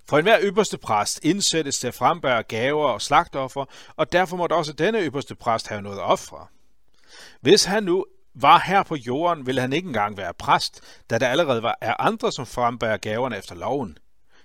For 0.09 0.19
enhver 0.19 0.39
øverste 0.41 0.79
præst 0.79 1.25
indsættes 1.25 1.79
til 1.79 1.87
at 1.87 1.95
frembære 1.95 2.43
gaver 2.43 2.89
og 2.89 3.03
slagtoffer, 3.03 3.65
og 3.97 4.13
derfor 4.13 4.37
måtte 4.37 4.55
også 4.55 4.73
denne 4.73 4.99
øverste 4.99 5.35
præst 5.35 5.69
have 5.69 5.83
noget 5.83 6.01
ofre. 6.01 6.47
Hvis 7.41 7.65
han 7.65 7.83
nu 7.83 8.05
var 8.35 8.59
her 8.59 8.83
på 8.83 8.95
jorden, 8.95 9.47
ville 9.47 9.61
han 9.61 9.73
ikke 9.73 9.87
engang 9.87 10.17
være 10.17 10.35
præst, 10.35 10.81
da 11.11 11.19
der 11.19 11.29
allerede 11.29 11.63
var 11.63 11.79
er 11.81 11.95
andre, 11.99 12.33
som 12.33 12.47
frembærer 12.47 12.97
gaverne 12.97 13.39
efter 13.39 13.55
loven. 13.55 13.99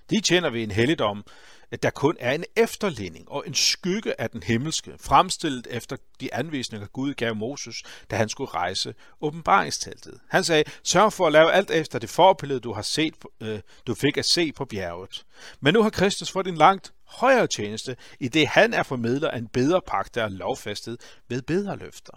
De 0.10 0.22
tjener 0.22 0.50
ved 0.50 0.64
en 0.64 0.72
helligdom, 0.72 1.24
at 1.72 1.84
der 1.84 1.90
kun 1.90 2.18
er 2.20 2.32
en 2.32 2.46
efterligning 2.56 3.32
og 3.32 3.44
en 3.48 3.54
skygge 3.54 4.22
af 4.22 4.30
den 4.30 4.44
himmelske, 4.44 4.94
fremstillet 5.02 5.68
efter 5.70 5.96
de 6.22 6.34
anvisninger, 6.34 6.88
Gud 6.88 7.14
gav 7.14 7.36
Moses, 7.36 7.84
da 8.12 8.16
han 8.16 8.30
skulle 8.30 8.52
rejse 8.52 8.94
åbenbaringsteltet. 9.22 10.20
Han 10.30 10.44
sagde, 10.44 10.64
sørg 10.84 11.14
for 11.14 11.28
at 11.28 11.34
lave 11.34 11.52
alt 11.52 11.72
efter 11.72 12.00
det 12.00 12.10
forbillede, 12.10 12.60
du 12.60 12.74
har 12.74 12.82
set, 12.82 13.14
øh, 13.42 13.60
du 13.88 13.96
fik 13.96 14.18
at 14.18 14.26
se 14.26 14.52
på 14.52 14.66
bjerget. 14.66 15.26
Men 15.60 15.74
nu 15.74 15.84
har 15.84 15.90
Kristus 15.90 16.32
fået 16.32 16.48
en 16.48 16.58
langt 16.58 16.94
højere 17.08 17.48
tjeneste, 17.48 17.96
i 18.20 18.28
det 18.28 18.48
han 18.48 18.74
er 18.74 18.84
formidler 18.84 19.32
af 19.32 19.38
en 19.38 19.48
bedre 19.48 19.82
pagt, 19.88 20.16
der 20.16 20.24
er 20.24 20.30
lovfæstet 20.30 20.98
ved 21.28 21.42
bedre 21.42 21.78
løfter. 21.78 22.14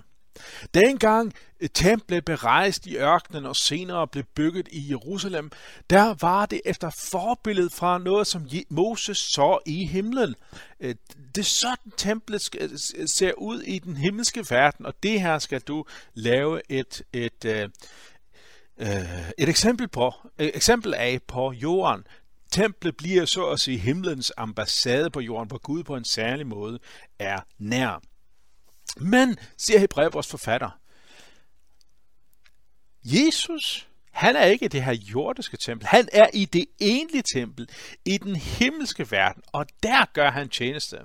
Dengang 0.74 1.32
øh, 1.60 1.68
templet 1.74 2.24
blev 2.24 2.36
rejst 2.36 2.86
i 2.86 2.96
ørkenen 2.96 3.46
og 3.46 3.56
senere 3.56 4.08
blev 4.08 4.24
bygget 4.24 4.68
i 4.72 4.90
Jerusalem, 4.90 5.50
der 5.90 6.14
var 6.20 6.46
det 6.46 6.60
efter 6.64 6.90
forbillede 7.10 7.70
fra 7.70 7.98
noget, 7.98 8.26
som 8.26 8.48
Moses 8.70 9.18
så 9.18 9.58
i 9.66 9.86
himlen. 9.86 10.34
Øh, 10.80 10.94
det 11.34 11.40
er 11.40 11.44
sådan 11.44 11.92
templet 11.96 12.48
øh, 12.60 12.70
ser 13.06 13.32
ud 13.32 13.60
i 13.60 13.78
den 13.78 13.96
himmelske 13.96 14.46
verden, 14.50 14.86
og 14.86 14.94
det 15.02 15.20
her 15.20 15.38
skal 15.38 15.60
du 15.60 15.84
lave 16.14 16.60
et, 16.68 17.02
et, 17.12 17.44
et, 17.44 17.70
et 19.38 19.48
eksempel, 19.48 19.88
på, 19.88 20.12
et 20.38 20.50
eksempel 20.54 20.94
af 20.94 21.20
på 21.26 21.52
jorden. 21.52 22.06
Templet 22.50 22.96
bliver 22.96 23.24
så 23.24 23.46
at 23.46 23.60
sige 23.60 23.78
himlens 23.78 24.32
ambassade 24.36 25.10
på 25.10 25.20
jorden, 25.20 25.48
hvor 25.48 25.58
Gud 25.58 25.84
på 25.84 25.96
en 25.96 26.04
særlig 26.04 26.46
måde 26.46 26.78
er 27.18 27.40
nær. 27.58 28.02
Men, 28.96 29.38
siger 29.58 29.78
Hebræerbrevs 29.78 30.28
forfatter, 30.28 30.70
Jesus, 33.04 33.88
han 34.10 34.36
er 34.36 34.44
ikke 34.44 34.64
i 34.64 34.68
det 34.68 34.84
her 34.84 34.92
jordiske 34.92 35.56
tempel. 35.56 35.86
Han 35.86 36.08
er 36.12 36.26
i 36.34 36.44
det 36.44 36.66
enlige 36.78 37.22
tempel, 37.34 37.68
i 38.04 38.18
den 38.18 38.36
himmelske 38.36 39.10
verden, 39.10 39.42
og 39.52 39.66
der 39.82 40.04
gør 40.12 40.30
han 40.30 40.48
tjeneste. 40.48 40.98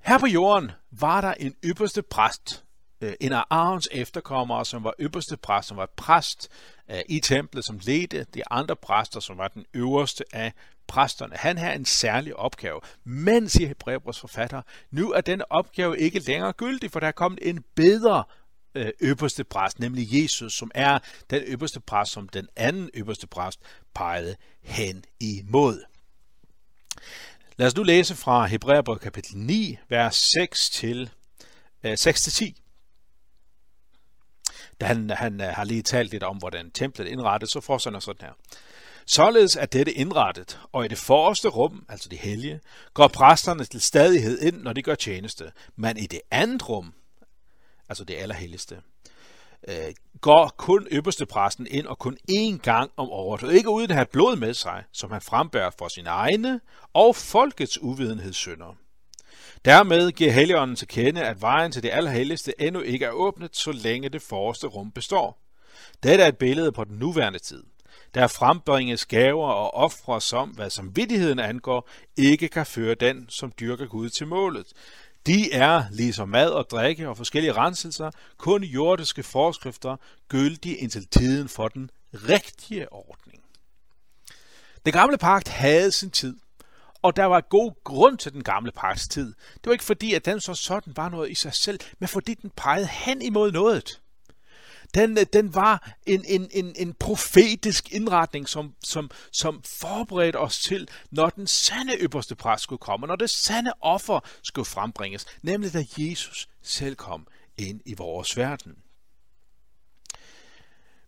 Her 0.00 0.18
på 0.18 0.26
jorden 0.26 0.70
var 0.90 1.20
der 1.20 1.34
en 1.34 1.54
ypperste 1.64 2.02
præst, 2.02 2.64
øh, 3.00 3.12
en 3.20 3.32
af 3.32 3.44
Arons 3.50 3.88
efterkommere, 3.92 4.64
som 4.64 4.84
var 4.84 4.94
ypperste 5.00 5.36
præst, 5.36 5.68
som 5.68 5.76
var 5.76 5.90
præst 5.96 6.48
øh, 6.90 7.00
i 7.08 7.20
templet, 7.20 7.64
som 7.64 7.80
ledte 7.82 8.26
de 8.34 8.42
andre 8.50 8.76
præster, 8.76 9.20
som 9.20 9.38
var 9.38 9.48
den 9.48 9.64
øverste 9.74 10.24
af 10.32 10.52
præsterne. 10.90 11.36
Han 11.36 11.58
har 11.58 11.72
en 11.72 11.84
særlig 11.84 12.36
opgave. 12.36 12.80
Men, 13.04 13.48
siger 13.48 13.68
Hebræerbros 13.68 14.20
forfatter, 14.20 14.62
nu 14.90 15.12
er 15.12 15.20
denne 15.20 15.52
opgave 15.52 15.98
ikke 15.98 16.18
længere 16.18 16.52
gyldig, 16.52 16.90
for 16.90 17.00
der 17.00 17.06
er 17.06 17.12
kommet 17.12 17.38
en 17.42 17.64
bedre 17.74 18.24
øh, 18.74 18.90
øverste 19.00 19.44
præst, 19.44 19.78
nemlig 19.78 20.22
Jesus, 20.22 20.54
som 20.54 20.70
er 20.74 20.98
den 21.30 21.42
øverste 21.42 21.80
præst, 21.80 22.12
som 22.12 22.28
den 22.28 22.48
anden 22.56 22.90
øverste 22.94 23.26
præst 23.26 23.60
pegede 23.94 24.36
hen 24.62 25.04
imod. 25.20 25.84
Lad 27.56 27.66
os 27.66 27.76
nu 27.76 27.82
læse 27.82 28.14
fra 28.14 28.46
Hebræerbrevet 28.46 29.00
kapitel 29.00 29.36
9, 29.38 29.78
vers 29.88 30.30
6 30.38 30.70
til 30.70 31.10
øh, 31.84 31.98
6 31.98 32.22
til 32.22 32.32
10. 32.32 32.62
Da 34.80 34.86
han, 34.86 35.10
han 35.10 35.40
øh, 35.40 35.48
har 35.48 35.64
lige 35.64 35.82
talt 35.82 36.10
lidt 36.10 36.22
om, 36.22 36.36
hvordan 36.36 36.70
templet 36.70 37.06
indrettet, 37.06 37.50
så 37.50 37.60
fortsætter 37.60 38.00
sådan 38.00 38.26
her. 38.26 38.32
Således 39.10 39.56
er 39.56 39.66
dette 39.66 39.92
indrettet, 39.92 40.60
og 40.72 40.84
i 40.84 40.88
det 40.88 40.98
forreste 40.98 41.48
rum, 41.48 41.86
altså 41.88 42.08
det 42.08 42.18
hellige, 42.18 42.60
går 42.94 43.08
præsterne 43.08 43.64
til 43.64 43.80
stadighed 43.80 44.40
ind, 44.40 44.62
når 44.62 44.72
de 44.72 44.82
gør 44.82 44.94
tjeneste. 44.94 45.52
Men 45.76 45.96
i 45.96 46.06
det 46.06 46.20
andet 46.30 46.68
rum, 46.68 46.94
altså 47.88 48.04
det 48.04 48.14
allerhelligste, 48.14 48.80
øh, 49.68 49.94
går 50.20 50.54
kun 50.56 50.86
øverste 50.90 51.26
præsten 51.26 51.66
ind 51.70 51.86
og 51.86 51.98
kun 51.98 52.16
én 52.30 52.56
gang 52.56 52.90
om 52.96 53.10
året, 53.10 53.42
og 53.42 53.54
ikke 53.54 53.68
uden 53.68 53.90
at 53.90 53.96
have 53.96 54.06
blod 54.12 54.36
med 54.36 54.54
sig, 54.54 54.84
som 54.92 55.10
han 55.10 55.20
frembærer 55.20 55.70
for 55.78 55.88
sine 55.88 56.08
egne 56.08 56.60
og 56.92 57.16
folkets 57.16 57.82
uvidenhedssynder. 57.82 58.76
Dermed 59.64 60.12
giver 60.12 60.32
Helligånden 60.32 60.76
til 60.76 60.88
kende, 60.88 61.22
at 61.22 61.40
vejen 61.40 61.72
til 61.72 61.82
det 61.82 61.90
allerhelligste 61.92 62.60
endnu 62.60 62.80
ikke 62.80 63.04
er 63.04 63.10
åbnet, 63.10 63.56
så 63.56 63.72
længe 63.72 64.08
det 64.08 64.22
forreste 64.22 64.66
rum 64.66 64.90
består. 64.90 65.38
Dette 66.02 66.24
er 66.24 66.28
et 66.28 66.38
billede 66.38 66.72
på 66.72 66.84
den 66.84 66.98
nuværende 66.98 67.38
tid. 67.38 67.62
Der 68.14 68.26
frembringes 68.26 69.06
gaver 69.06 69.48
og 69.48 69.74
ofre 69.74 70.20
som, 70.20 70.48
hvad 70.48 70.70
som 70.70 70.96
vidtigheden 70.96 71.38
angår, 71.38 71.88
ikke 72.16 72.48
kan 72.48 72.66
føre 72.66 72.94
den, 72.94 73.26
som 73.28 73.52
dyrker 73.60 73.86
Gud 73.86 74.10
til 74.10 74.26
målet. 74.26 74.66
De 75.26 75.52
er, 75.52 75.84
ligesom 75.90 76.28
mad 76.28 76.50
og 76.50 76.70
drikke 76.70 77.08
og 77.08 77.16
forskellige 77.16 77.52
renselser, 77.52 78.10
kun 78.36 78.64
jordiske 78.64 79.22
forskrifter, 79.22 79.96
gyldige 80.28 80.76
indtil 80.76 81.06
tiden 81.06 81.48
for 81.48 81.68
den 81.68 81.90
rigtige 82.12 82.92
ordning. 82.92 83.42
Den 84.84 84.92
gamle 84.92 85.18
pagt 85.18 85.48
havde 85.48 85.92
sin 85.92 86.10
tid, 86.10 86.36
og 87.02 87.16
der 87.16 87.24
var 87.24 87.40
god 87.40 87.84
grund 87.84 88.18
til 88.18 88.32
den 88.32 88.44
gamle 88.44 88.72
pagts 88.72 89.08
tid. 89.08 89.34
Det 89.54 89.66
var 89.66 89.72
ikke 89.72 89.84
fordi, 89.84 90.14
at 90.14 90.24
den 90.24 90.40
så 90.40 90.54
sådan 90.54 90.92
var 90.96 91.08
noget 91.08 91.30
i 91.30 91.34
sig 91.34 91.54
selv, 91.54 91.80
men 91.98 92.08
fordi 92.08 92.34
den 92.34 92.50
pegede 92.56 92.86
hen 92.86 93.22
imod 93.22 93.52
noget. 93.52 94.00
Den, 94.94 95.18
øh, 95.18 95.26
den 95.32 95.54
var 95.54 95.94
en, 96.06 96.24
en, 96.24 96.48
en, 96.52 96.74
en 96.76 96.94
profetisk 96.94 97.92
indretning, 97.92 98.48
som, 98.48 98.74
som, 98.84 99.10
som 99.32 99.62
forberedte 99.64 100.36
os 100.36 100.58
til, 100.58 100.88
når 101.10 101.30
den 101.30 101.46
sande 101.46 101.96
øverste 101.96 102.34
præst 102.34 102.62
skulle 102.62 102.78
komme, 102.78 103.06
når 103.06 103.16
det 103.16 103.30
sande 103.30 103.72
offer 103.80 104.20
skulle 104.42 104.66
frembringes, 104.66 105.26
nemlig 105.42 105.72
da 105.72 105.84
Jesus 105.98 106.48
selv 106.62 106.96
kom 106.96 107.26
ind 107.58 107.80
i 107.84 107.94
vores 107.94 108.36
verden. 108.36 108.74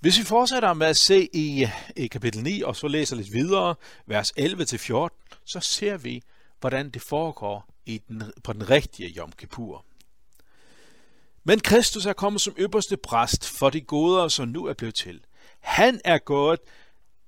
Hvis 0.00 0.18
vi 0.18 0.24
fortsætter 0.24 0.72
med 0.74 0.86
at 0.86 0.96
se 0.96 1.28
i, 1.32 1.66
i 1.96 2.06
kapitel 2.06 2.42
9, 2.42 2.62
og 2.62 2.76
så 2.76 2.88
læser 2.88 3.16
lidt 3.16 3.32
videre, 3.32 3.74
vers 4.06 4.32
11-14, 4.38 5.42
så 5.44 5.60
ser 5.60 5.96
vi, 5.96 6.22
hvordan 6.60 6.90
det 6.90 7.02
foregår 7.02 7.68
i 7.86 7.98
den, 7.98 8.22
på 8.44 8.52
den 8.52 8.70
rigtige 8.70 9.08
Yom 9.08 9.32
Kippur. 9.32 9.84
Men 11.44 11.60
Kristus 11.60 12.06
er 12.06 12.12
kommet 12.12 12.42
som 12.42 12.54
ypperste 12.58 12.96
præst 12.96 13.48
for 13.48 13.70
de 13.70 13.80
goder, 13.80 14.28
som 14.28 14.48
nu 14.48 14.66
er 14.66 14.74
blevet 14.74 14.94
til. 14.94 15.20
Han 15.60 16.00
er 16.04 16.18
gået 16.18 16.60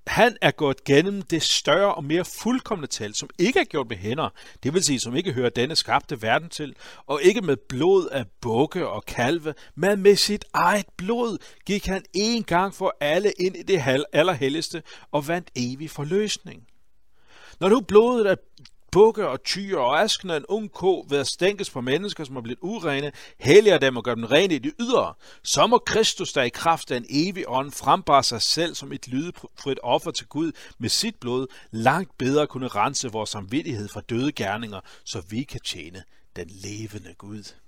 han 0.06 0.36
er 0.42 0.50
gået 0.50 0.84
gennem 0.84 1.22
det 1.22 1.42
større 1.42 1.94
og 1.94 2.04
mere 2.04 2.24
fuldkommende 2.24 2.86
tal, 2.86 3.14
som 3.14 3.30
ikke 3.38 3.60
er 3.60 3.64
gjort 3.64 3.88
med 3.88 3.96
hænder, 3.96 4.28
det 4.62 4.74
vil 4.74 4.84
sige, 4.84 5.00
som 5.00 5.16
ikke 5.16 5.32
hører 5.32 5.50
denne 5.50 5.76
skabte 5.76 6.22
verden 6.22 6.48
til, 6.48 6.74
og 7.06 7.22
ikke 7.22 7.40
med 7.40 7.56
blod 7.68 8.08
af 8.08 8.24
bukke 8.40 8.88
og 8.88 9.04
kalve, 9.04 9.54
men 9.74 10.02
med 10.02 10.16
sit 10.16 10.44
eget 10.52 10.86
blod 10.96 11.38
gik 11.66 11.86
han 11.86 12.04
en 12.14 12.42
gang 12.42 12.74
for 12.74 12.96
alle 13.00 13.32
ind 13.40 13.56
i 13.56 13.62
det 13.62 14.06
allerhelligste 14.12 14.82
og 15.10 15.28
vandt 15.28 15.50
evig 15.56 15.90
forløsning. 15.90 16.66
Når 17.60 17.68
nu 17.68 17.80
blodet 17.80 18.26
af 18.26 18.36
bukke 18.94 19.28
og 19.28 19.42
tyre 19.42 19.78
og 19.78 20.02
asken 20.02 20.30
af 20.30 20.36
en 20.36 20.46
ung 20.48 20.72
ko 20.72 21.06
ved 21.08 21.18
at 21.18 21.26
stænkes 21.26 21.70
på 21.70 21.80
mennesker, 21.80 22.24
som 22.24 22.36
er 22.36 22.40
blevet 22.40 22.58
urene, 22.62 23.12
helliger 23.40 23.78
dem 23.78 23.96
og 23.96 24.04
gør 24.04 24.14
dem 24.14 24.24
rene 24.24 24.54
i 24.54 24.58
det 24.58 24.72
ydre. 24.80 25.14
Så 25.42 25.66
må 25.66 25.78
Kristus, 25.78 26.32
der 26.32 26.42
i 26.42 26.48
kraft 26.48 26.90
af 26.90 26.96
en 26.96 27.06
evig 27.08 27.44
ånd 27.48 27.72
frembare 27.72 28.22
sig 28.22 28.42
selv 28.42 28.74
som 28.74 28.92
et 28.92 29.08
lydefrit 29.08 29.78
offer 29.82 30.10
til 30.10 30.26
Gud 30.26 30.52
med 30.78 30.88
sit 30.88 31.14
blod, 31.20 31.46
langt 31.70 32.18
bedre 32.18 32.46
kunne 32.46 32.68
rense 32.68 33.12
vores 33.12 33.30
samvittighed 33.30 33.88
fra 33.88 34.00
døde 34.00 34.32
gerninger, 34.32 34.80
så 35.04 35.22
vi 35.28 35.42
kan 35.42 35.60
tjene 35.60 36.02
den 36.36 36.50
levende 36.50 37.14
Gud. 37.18 37.63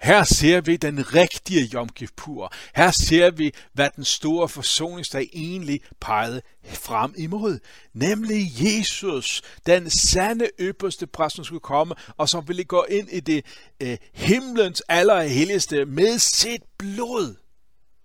Her 0.00 0.24
ser 0.24 0.60
vi 0.60 0.76
den 0.76 1.14
rigtige 1.14 1.70
Yom 1.74 1.88
Kippur. 1.88 2.52
Her 2.74 2.90
ser 2.90 3.30
vi, 3.30 3.52
hvad 3.72 3.90
den 3.96 4.04
store 4.04 4.48
forsoningsdag 4.48 5.28
egentlig 5.32 5.80
pegede 6.00 6.42
frem 6.64 7.14
imod. 7.16 7.58
Nemlig 7.94 8.50
Jesus, 8.60 9.42
den 9.66 9.90
sande 9.90 10.48
ypperste 10.60 11.06
præst, 11.06 11.36
som 11.36 11.44
skulle 11.44 11.60
komme, 11.60 11.94
og 12.16 12.28
som 12.28 12.48
ville 12.48 12.64
gå 12.64 12.86
ind 12.88 13.08
i 13.10 13.20
det 13.20 13.44
øh, 13.80 13.98
himlens 14.12 14.82
allerhelligste 14.88 15.84
med 15.84 16.18
sit 16.18 16.62
blod. 16.78 17.36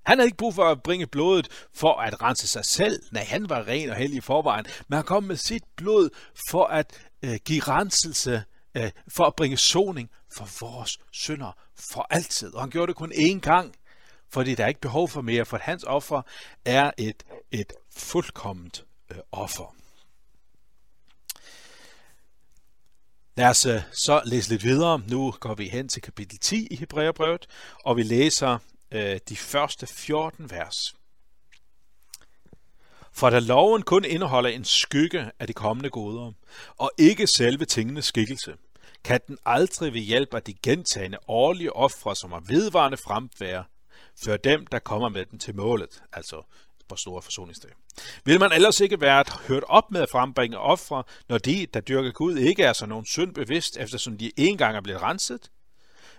Han 0.06 0.18
havde 0.18 0.28
ikke 0.28 0.38
brug 0.38 0.56
for 0.56 0.64
at 0.64 0.84
bringe 0.84 1.08
blodet 1.08 1.48
for 1.74 2.02
at 2.02 2.22
rense 2.22 2.48
sig 2.48 2.66
selv. 2.66 3.04
Nej, 3.12 3.24
han 3.24 3.50
var 3.50 3.68
ren 3.68 3.90
og 3.90 3.96
hellig 3.96 4.18
i 4.18 4.22
forvejen. 4.22 4.66
Men 4.88 4.96
han 4.96 5.06
kom 5.06 5.24
med 5.24 5.36
sit 5.36 5.64
blod 5.78 6.10
for 6.50 6.66
at 6.66 6.94
øh, 7.24 7.36
give 7.46 7.62
renselse 7.62 8.44
øh, 8.78 8.92
for 9.08 9.26
at 9.26 9.36
bringe 9.36 9.58
soning 9.58 10.10
for 10.36 10.66
vores 10.66 11.00
synder 11.12 11.52
for 11.92 12.08
altid. 12.10 12.54
Og 12.54 12.62
han 12.62 12.70
gjorde 12.70 12.88
det 12.88 12.96
kun 12.96 13.12
én 13.12 13.40
gang, 13.40 13.76
fordi 14.30 14.56
der 14.56 14.64
er 14.64 14.68
ikke 14.68 14.82
behov 14.82 15.10
for 15.10 15.22
mere, 15.22 15.46
for 15.46 15.58
hans 15.58 15.84
offer 15.84 16.22
er 16.66 16.92
et, 16.98 17.24
et 17.52 17.74
fuldkomment 17.96 18.86
øh, 19.12 19.18
offer. 19.32 19.76
Lad 23.38 23.50
os 23.50 23.66
øh, 23.66 23.82
så 23.94 24.22
læse 24.26 24.50
lidt 24.50 24.64
videre. 24.64 25.02
Nu 25.08 25.32
går 25.40 25.56
vi 25.56 25.70
hen 25.70 25.90
til 25.90 26.02
kapitel 26.02 26.40
10 26.40 26.68
i 26.72 26.76
Hebræerbrevet, 26.76 27.48
og 27.86 27.98
vi 27.98 28.04
læser 28.04 28.58
øh, 28.92 29.20
de 29.30 29.36
første 29.36 29.88
14 29.88 30.52
vers. 30.52 30.96
For 33.12 33.30
da 33.30 33.40
loven 33.40 33.82
kun 33.82 34.06
indeholder 34.06 34.50
en 34.50 34.66
skygge 34.66 35.32
af 35.40 35.48
de 35.48 35.54
kommende 35.54 35.90
goder, 35.90 36.32
og 36.78 36.92
ikke 36.98 37.28
selve 37.28 37.66
tingenes 37.66 38.06
skikkelse, 38.06 38.56
kan 39.06 39.20
den 39.28 39.38
aldrig 39.46 39.94
ved 39.94 40.02
hjælp 40.02 40.34
af 40.34 40.44
de 40.44 40.54
gentagende 40.54 41.18
årlige 41.28 41.76
ofre, 41.76 42.16
som 42.16 42.32
er 42.32 42.40
vedvarende 42.40 42.98
fremfærd, 42.98 43.66
føre 44.26 44.38
dem, 44.38 44.68
der 44.68 44.80
kommer 44.80 45.10
med 45.10 45.26
den 45.26 45.40
til 45.40 45.56
målet, 45.56 46.04
altså 46.14 46.42
på 46.90 46.96
store 46.96 47.22
forsoningsdag. 47.22 47.72
Vil 48.24 48.40
man 48.40 48.52
ellers 48.52 48.80
ikke 48.80 49.02
være 49.02 49.24
hørt 49.48 49.64
op 49.68 49.92
med 49.92 50.02
at 50.02 50.10
frembringe 50.10 50.58
ofre, 50.58 51.04
når 51.30 51.38
de, 51.38 51.68
der 51.74 51.80
dyrker 51.80 52.12
Gud, 52.12 52.38
ikke 52.38 52.64
er 52.64 52.74
så 52.74 52.86
nogen 52.86 53.06
synd 53.06 53.34
bevidst, 53.34 53.78
eftersom 53.78 54.18
de 54.18 54.32
en 54.38 54.58
gang 54.58 54.78
er 54.78 54.82
blevet 54.82 55.02
renset? 55.02 55.52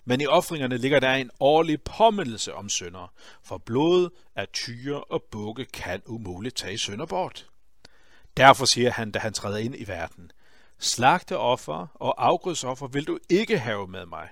Men 0.05 0.21
i 0.21 0.27
offringerne 0.27 0.79
ligger 0.79 1.01
der 1.01 1.15
en 1.15 1.31
årlig 1.41 1.83
påmindelse 1.83 2.55
om 2.55 2.69
synder, 2.69 3.13
for 3.45 3.59
blod 3.59 4.09
af 4.37 4.49
tyre 4.49 5.05
og 5.05 5.23
bukke 5.31 5.65
kan 5.65 6.03
umuligt 6.07 6.57
tage 6.57 6.79
synder 6.79 7.07
bort. 7.07 7.47
Derfor 8.37 8.65
siger 8.65 8.91
han, 8.91 9.11
da 9.11 9.19
han 9.19 9.33
træder 9.33 9.59
ind 9.59 9.75
i 9.79 9.89
verden, 9.89 10.31
Slagteoffer 10.79 11.87
og 11.95 12.27
afgrødsoffer 12.27 12.87
vil 12.87 13.07
du 13.07 13.19
ikke 13.31 13.59
have 13.59 13.87
med 13.87 14.07
mig. 14.07 14.29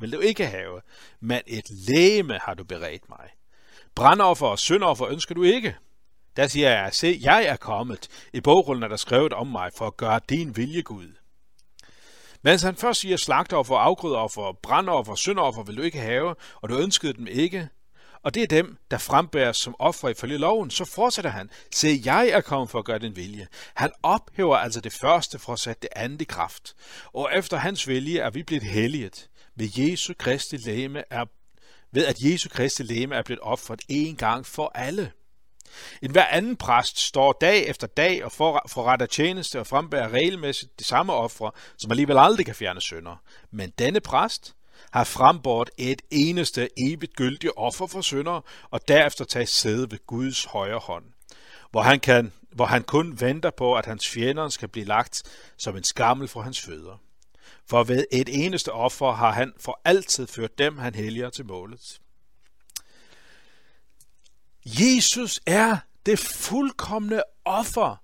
vil 0.00 0.12
du 0.12 0.18
ikke 0.18 0.46
have, 0.46 0.80
men 1.20 1.40
et 1.46 1.70
læme 1.70 2.38
har 2.42 2.54
du 2.54 2.64
beredt 2.64 3.08
mig. 3.08 3.30
Brandoffer 3.94 4.46
og 4.46 4.58
syndoffer 4.58 5.06
ønsker 5.06 5.34
du 5.34 5.42
ikke. 5.42 5.76
Der 6.36 6.46
siger 6.46 6.70
jeg, 6.70 6.94
se, 6.94 7.18
jeg 7.22 7.44
er 7.44 7.56
kommet. 7.56 8.08
I 8.32 8.40
bogrullen 8.40 8.82
er 8.82 8.88
der 8.88 8.96
skrevet 8.96 9.32
om 9.32 9.46
mig 9.46 9.70
for 9.78 9.86
at 9.86 9.96
gøre 9.96 10.20
din 10.28 10.56
vilje, 10.56 10.82
Gud. 10.82 11.12
Mens 12.42 12.62
han 12.62 12.76
først 12.76 13.00
siger 13.00 13.16
slagtoffer, 13.16 13.76
afgrødeoffer, 13.76 14.52
brandoffer, 14.62 15.14
syndoffer 15.14 15.62
vil 15.62 15.76
du 15.76 15.82
ikke 15.82 15.98
have, 15.98 16.34
og 16.62 16.68
du 16.68 16.78
ønskede 16.78 17.12
dem 17.12 17.26
ikke, 17.26 17.68
og 18.24 18.34
det 18.34 18.42
er 18.42 18.46
dem, 18.46 18.76
der 18.90 18.98
frembæres 18.98 19.56
som 19.56 19.74
offer 19.78 20.08
ifølge 20.08 20.38
loven, 20.38 20.70
så 20.70 20.84
fortsætter 20.84 21.30
han. 21.30 21.50
Se, 21.74 22.02
jeg 22.04 22.28
er 22.28 22.40
kommet 22.40 22.70
for 22.70 22.78
at 22.78 22.84
gøre 22.84 22.98
din 22.98 23.16
vilje. 23.16 23.46
Han 23.74 23.92
ophæver 24.02 24.56
altså 24.56 24.80
det 24.80 24.92
første 24.92 25.38
for 25.38 25.52
at 25.52 25.58
sætte 25.58 25.80
det 25.82 25.90
andet 25.96 26.20
i 26.22 26.24
kraft. 26.24 26.74
Og 27.12 27.30
efter 27.34 27.56
hans 27.56 27.88
vilje 27.88 28.18
er 28.18 28.30
vi 28.30 28.42
blevet 28.42 28.62
helliget. 28.64 29.28
Ved 29.56 29.68
Jesu 29.76 30.14
Kristi 30.18 30.56
læme 30.56 31.04
er 31.10 31.24
ved 31.92 32.06
at 32.06 32.20
Jesu 32.20 32.48
Kristi 32.48 32.82
læme 32.82 33.14
er 33.14 33.22
blevet 33.22 33.40
offret 33.42 33.82
en 33.88 34.16
gang 34.16 34.46
for 34.46 34.72
alle. 34.74 35.12
En 36.02 36.10
hver 36.10 36.26
anden 36.26 36.56
præst 36.56 36.98
står 36.98 37.32
dag 37.40 37.66
efter 37.66 37.86
dag 37.86 38.24
og 38.24 38.32
forretter 38.32 39.06
tjeneste 39.06 39.60
og 39.60 39.66
frembærer 39.66 40.08
regelmæssigt 40.08 40.78
de 40.78 40.84
samme 40.84 41.12
ofre, 41.12 41.50
som 41.78 41.90
alligevel 41.90 42.18
aldrig 42.18 42.46
kan 42.46 42.54
fjerne 42.54 42.80
synder. 42.80 43.16
Men 43.50 43.70
denne 43.78 44.00
præst 44.00 44.54
har 44.94 45.04
frembort 45.04 45.70
et 45.78 46.02
eneste 46.10 46.68
evigt 46.76 47.16
gyldigt 47.16 47.52
offer 47.56 47.86
for 47.86 48.00
synder, 48.00 48.40
og 48.70 48.88
derefter 48.88 49.24
tage 49.24 49.46
sæde 49.46 49.90
ved 49.90 50.06
Guds 50.06 50.44
højre 50.44 50.78
hånd, 50.78 51.04
hvor 51.70 51.82
han, 51.82 52.00
kan, 52.00 52.32
hvor 52.52 52.64
han 52.64 52.82
kun 52.82 53.20
venter 53.20 53.50
på, 53.50 53.74
at 53.74 53.86
hans 53.86 54.08
fjender 54.08 54.48
skal 54.48 54.68
blive 54.68 54.86
lagt 54.86 55.22
som 55.56 55.76
en 55.76 55.84
skammel 55.84 56.28
for 56.28 56.40
hans 56.40 56.60
fødder. 56.60 56.96
For 57.66 57.84
ved 57.84 58.04
et 58.12 58.44
eneste 58.44 58.72
offer 58.72 59.12
har 59.12 59.30
han 59.32 59.52
for 59.60 59.80
altid 59.84 60.26
ført 60.26 60.58
dem, 60.58 60.78
han 60.78 60.94
helliger 60.94 61.30
til 61.30 61.46
målet. 61.46 62.00
Jesus 64.66 65.40
er 65.46 65.76
det 66.06 66.18
fuldkommende 66.18 67.22
offer, 67.44 67.96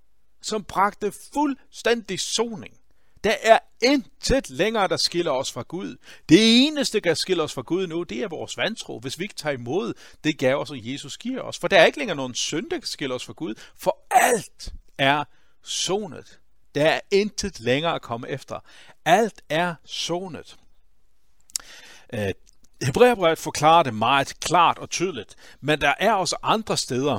som 0.42 0.64
bragte 0.64 1.12
fuldstændig 1.32 2.20
soning. 2.20 2.79
Der 3.24 3.34
er 3.42 3.58
intet 3.82 4.50
længere, 4.50 4.88
der 4.88 4.96
skiller 4.96 5.30
os 5.30 5.52
fra 5.52 5.62
Gud. 5.62 5.96
Det 6.28 6.66
eneste, 6.66 7.00
der 7.00 7.14
skiller 7.14 7.44
os 7.44 7.52
fra 7.52 7.62
Gud 7.62 7.86
nu, 7.86 8.02
det 8.02 8.18
er 8.18 8.28
vores 8.28 8.56
vantro, 8.56 8.98
hvis 8.98 9.18
vi 9.18 9.24
ikke 9.24 9.34
tager 9.34 9.54
imod 9.54 9.94
det 10.24 10.38
gaver, 10.38 10.64
som 10.64 10.76
Jesus 10.80 11.18
giver 11.18 11.42
os. 11.42 11.58
For 11.58 11.68
der 11.68 11.78
er 11.80 11.86
ikke 11.86 11.98
længere 11.98 12.16
nogen 12.16 12.34
synd, 12.34 12.70
der 12.70 12.78
skiller 12.82 13.16
os 13.16 13.24
fra 13.24 13.32
Gud, 13.32 13.54
for 13.76 13.98
alt 14.10 14.72
er 14.98 15.24
sonet. 15.62 16.40
Der 16.74 16.84
er 16.84 17.00
intet 17.10 17.60
længere 17.60 17.94
at 17.94 18.02
komme 18.02 18.28
efter. 18.28 18.58
Alt 19.04 19.42
er 19.48 19.74
sonet. 19.84 20.56
Øh, 22.14 22.30
Hebræerbrevet 22.82 23.38
forklarer 23.38 23.82
det 23.82 23.94
meget 23.94 24.40
klart 24.40 24.78
og 24.78 24.90
tydeligt, 24.90 25.36
men 25.60 25.80
der 25.80 25.94
er 25.98 26.12
også 26.12 26.36
andre 26.42 26.76
steder, 26.76 27.18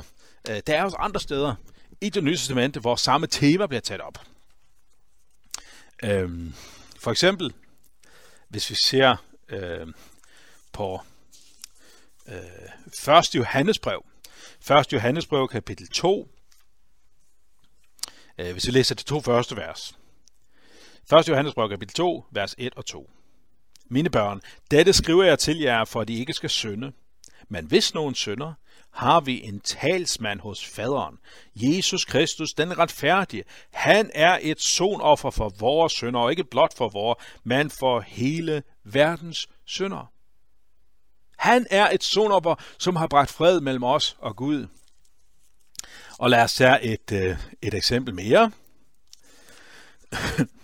øh, 0.50 0.62
der 0.66 0.74
er 0.76 0.84
også 0.84 0.96
andre 0.96 1.20
steder 1.20 1.54
i 2.00 2.08
det 2.08 2.24
nye 2.24 2.36
testamente, 2.36 2.80
hvor 2.80 2.96
samme 2.96 3.26
tema 3.26 3.66
bliver 3.66 3.80
taget 3.80 4.00
op. 4.00 4.31
Øhm, 6.04 6.54
for 6.98 7.10
eksempel, 7.10 7.54
hvis 8.48 8.70
vi 8.70 8.74
ser 8.84 9.16
øh, 9.48 9.86
på 10.72 11.00
øh, 12.28 13.16
1. 13.18 13.34
Johannesbrev, 13.34 14.04
1. 14.80 14.92
Johannesbrev 14.92 15.48
kapitel 15.48 15.88
2, 15.88 16.28
øh, 18.38 18.52
hvis 18.52 18.66
vi 18.66 18.72
læser 18.72 18.94
de 18.94 19.02
to 19.02 19.20
første 19.20 19.56
vers. 19.56 19.98
1. 21.18 21.28
Johannesbrev 21.28 21.68
kapitel 21.68 21.94
2, 21.94 22.26
vers 22.30 22.54
1 22.58 22.74
og 22.76 22.86
2. 22.86 23.10
Mine 23.84 24.10
børn, 24.10 24.40
dette 24.70 24.92
skriver 24.92 25.24
jeg 25.24 25.38
til 25.38 25.58
jer, 25.58 25.84
for 25.84 26.00
at 26.00 26.10
I 26.10 26.20
ikke 26.20 26.32
skal 26.32 26.50
synde. 26.50 26.92
Men 27.48 27.66
hvis 27.66 27.94
nogen 27.94 28.14
synder, 28.14 28.52
har 28.92 29.20
vi 29.20 29.42
en 29.44 29.60
talsmand 29.60 30.40
hos 30.40 30.66
faderen, 30.66 31.18
Jesus 31.54 32.04
Kristus, 32.04 32.54
den 32.54 32.78
retfærdige. 32.78 33.44
Han 33.72 34.10
er 34.14 34.38
et 34.42 34.60
sonoffer 34.60 35.30
for 35.30 35.48
vores 35.48 35.92
synder, 35.92 36.20
og 36.20 36.30
ikke 36.30 36.44
blot 36.44 36.76
for 36.76 36.88
vores, 36.88 37.18
men 37.44 37.70
for 37.70 38.00
hele 38.00 38.62
verdens 38.84 39.48
synder. 39.64 40.12
Han 41.38 41.66
er 41.70 41.90
et 41.90 42.04
sonoffer, 42.04 42.54
som 42.78 42.96
har 42.96 43.06
bragt 43.06 43.30
fred 43.30 43.60
mellem 43.60 43.82
os 43.82 44.16
og 44.18 44.36
Gud. 44.36 44.66
Og 46.18 46.30
lad 46.30 46.42
os 46.42 46.54
tage 46.54 46.82
et, 46.82 47.12
øh, 47.12 47.36
et 47.62 47.74
eksempel 47.74 48.14
mere. 48.14 48.50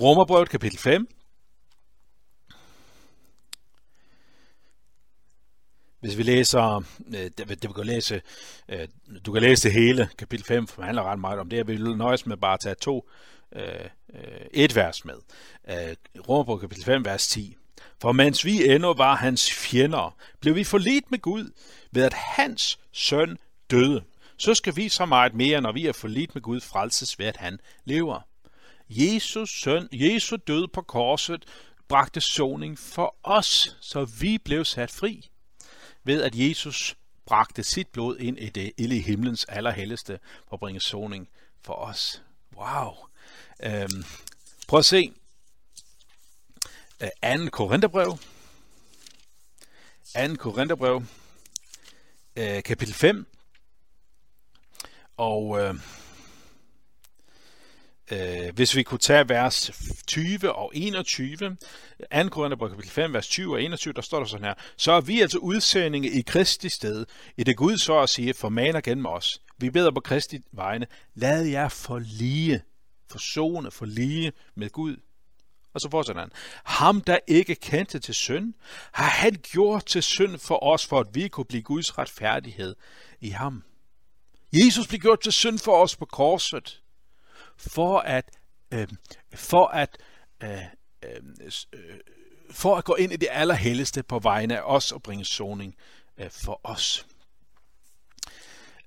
Romerbrevet 0.00 0.48
kapitel 0.48 0.78
5. 0.78 1.08
Hvis 6.00 6.18
vi 6.18 6.22
læser, 6.22 6.84
øh, 7.06 7.30
det, 7.38 7.48
det, 7.48 7.62
du 7.62 7.72
kan 7.72 7.86
læse, 7.86 8.22
øh, 8.68 8.88
du 9.26 9.32
kan 9.32 9.42
læse 9.42 9.62
det 9.62 9.72
hele, 9.72 10.08
kapitel 10.18 10.46
5, 10.46 10.66
for 10.66 10.76
det 10.76 10.84
handler 10.84 11.02
ret 11.02 11.18
meget 11.18 11.38
om 11.38 11.48
det, 11.48 11.56
jeg 11.56 11.66
vil 11.66 11.96
nøjes 11.96 12.26
med 12.26 12.36
bare 12.36 12.54
at 12.54 12.60
tage 12.60 12.74
to, 12.74 13.08
øh, 13.56 13.90
et 14.50 14.76
vers 14.76 15.04
med. 15.04 15.14
Romerbrevet 16.28 16.60
kapitel 16.60 16.84
5, 16.84 17.04
vers 17.04 17.28
10. 17.28 17.56
For 18.00 18.12
mens 18.12 18.44
vi 18.44 18.74
endnu 18.74 18.94
var 18.94 19.14
hans 19.14 19.52
fjender, 19.52 20.16
blev 20.40 20.54
vi 20.54 20.64
forlidt 20.64 21.10
med 21.10 21.18
Gud 21.18 21.50
ved, 21.92 22.02
at 22.02 22.14
hans 22.14 22.78
søn 22.92 23.38
døde. 23.70 24.04
Så 24.36 24.54
skal 24.54 24.76
vi 24.76 24.88
så 24.88 25.06
meget 25.06 25.34
mere, 25.34 25.60
når 25.60 25.72
vi 25.72 25.86
er 25.86 25.92
forlidt 25.92 26.34
med 26.34 26.42
Gud, 26.42 26.60
frelses 26.60 27.18
ved, 27.18 27.26
at 27.26 27.36
han 27.36 27.58
lever. 27.84 28.20
Jesus 28.88 29.60
søn, 29.60 29.88
Jesu 29.92 30.36
død 30.36 30.68
på 30.68 30.82
korset, 30.82 31.44
bragte 31.88 32.20
soning 32.20 32.78
for 32.78 33.16
os, 33.22 33.76
så 33.80 34.04
vi 34.04 34.38
blev 34.38 34.64
sat 34.64 34.90
fri. 34.90 35.30
Ved 36.04 36.22
at 36.22 36.34
Jesus 36.34 36.96
bragte 37.26 37.62
sit 37.64 37.88
blod 37.88 38.18
ind 38.18 38.38
i 38.38 38.48
det 38.48 38.72
i 38.78 39.00
himlens 39.00 39.44
allerhelligste 39.44 40.18
for 40.48 40.56
at 40.56 40.60
bringe 40.60 40.80
soning 40.80 41.28
for 41.62 41.74
os. 41.74 42.22
Wow. 42.56 42.92
Øhm, 43.62 44.04
prøv 44.68 44.78
at 44.78 44.84
se. 44.84 45.12
Øh, 47.02 47.38
2. 47.38 47.50
Korintherbrev. 47.50 48.18
2. 50.16 50.36
Korintherbrev. 50.36 51.02
Øh, 52.36 52.62
kapitel 52.62 52.94
5. 52.94 53.26
Og 55.16 55.60
øh, 55.60 55.74
Øh, 58.12 58.54
hvis 58.54 58.76
vi 58.76 58.82
kunne 58.82 58.98
tage 58.98 59.28
vers 59.28 59.70
20 60.06 60.52
og 60.52 60.72
21, 60.74 61.36
2. 61.36 62.28
Korinther 62.28 62.68
kapitel 62.68 62.90
5, 62.90 63.12
vers 63.12 63.28
20 63.28 63.54
og 63.54 63.62
21, 63.62 63.92
der 63.92 64.02
står 64.02 64.18
der 64.18 64.26
sådan 64.26 64.46
her, 64.46 64.54
så 64.76 64.92
er 64.92 65.00
vi 65.00 65.20
altså 65.20 65.38
udsendinge 65.38 66.10
i 66.10 66.22
Kristi 66.22 66.68
sted, 66.68 67.06
i 67.36 67.44
det 67.44 67.56
Gud 67.56 67.76
så 67.76 67.98
at 67.98 68.08
sige 68.08 68.34
formaner 68.34 68.80
gennem 68.80 69.06
os. 69.06 69.40
Vi 69.58 69.70
beder 69.70 69.90
på 69.90 70.00
Kristi 70.00 70.38
vegne, 70.52 70.86
lad 71.14 71.44
jer 71.44 71.68
forlige, 71.68 72.62
forsone, 73.10 73.70
forlige 73.70 74.32
med 74.54 74.70
Gud. 74.70 74.96
Og 75.74 75.80
så 75.80 75.90
fortsætter 75.90 76.22
han. 76.22 76.30
Ham, 76.64 77.00
der 77.00 77.18
ikke 77.26 77.54
kendte 77.54 77.98
til 77.98 78.14
synd, 78.14 78.54
har 78.92 79.08
han 79.08 79.36
gjort 79.42 79.86
til 79.86 80.02
synd 80.02 80.38
for 80.38 80.64
os, 80.64 80.86
for 80.86 81.00
at 81.00 81.06
vi 81.12 81.28
kunne 81.28 81.44
blive 81.44 81.62
Guds 81.62 81.98
retfærdighed 81.98 82.76
i 83.20 83.28
ham. 83.28 83.62
Jesus 84.52 84.86
blev 84.86 85.00
gjort 85.00 85.20
til 85.20 85.32
synd 85.32 85.58
for 85.58 85.82
os 85.82 85.96
på 85.96 86.04
korset 86.04 86.80
for 87.56 87.98
at, 87.98 88.24
øh, 88.74 88.88
for 89.34 89.66
at 89.66 89.96
øh, 90.42 90.58
øh, 91.04 91.20
øh, 91.72 91.80
for 92.50 92.76
at 92.76 92.84
gå 92.84 92.94
ind 92.94 93.12
i 93.12 93.16
det 93.16 93.28
allerhelligste 93.30 94.02
på 94.02 94.18
vegne 94.18 94.58
af 94.58 94.62
os 94.64 94.92
og 94.92 95.02
bringe 95.02 95.24
soning 95.24 95.74
øh, 96.18 96.30
for 96.30 96.60
os. 96.64 97.06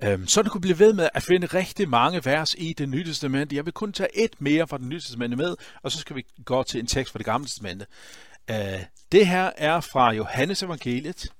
Øh, 0.03 0.27
så 0.27 0.41
du 0.41 0.49
kunne 0.49 0.61
blive 0.61 0.79
ved 0.79 0.93
med 0.93 1.09
at 1.13 1.23
finde 1.23 1.47
rigtig 1.47 1.89
mange 1.89 2.25
vers 2.25 2.55
i 2.57 2.73
det 2.73 2.89
nye 2.89 3.05
testamente. 3.05 3.55
Jeg 3.55 3.65
vil 3.65 3.73
kun 3.73 3.93
tage 3.93 4.17
et 4.17 4.41
mere 4.41 4.67
fra 4.67 4.77
det 4.77 4.85
nye 4.85 4.99
testamente 4.99 5.37
med, 5.37 5.55
og 5.83 5.91
så 5.91 5.97
skal 5.97 6.15
vi 6.15 6.25
gå 6.45 6.63
til 6.63 6.79
en 6.79 6.87
tekst 6.87 7.11
fra 7.11 7.17
det 7.17 7.25
gamle 7.25 7.47
testamente. 7.47 7.85
Øh, 8.49 8.83
det 9.11 9.27
her 9.27 9.51
er 9.57 9.79
fra 9.79 10.13
Johannes 10.13 10.63
evangeliet, 10.63 11.33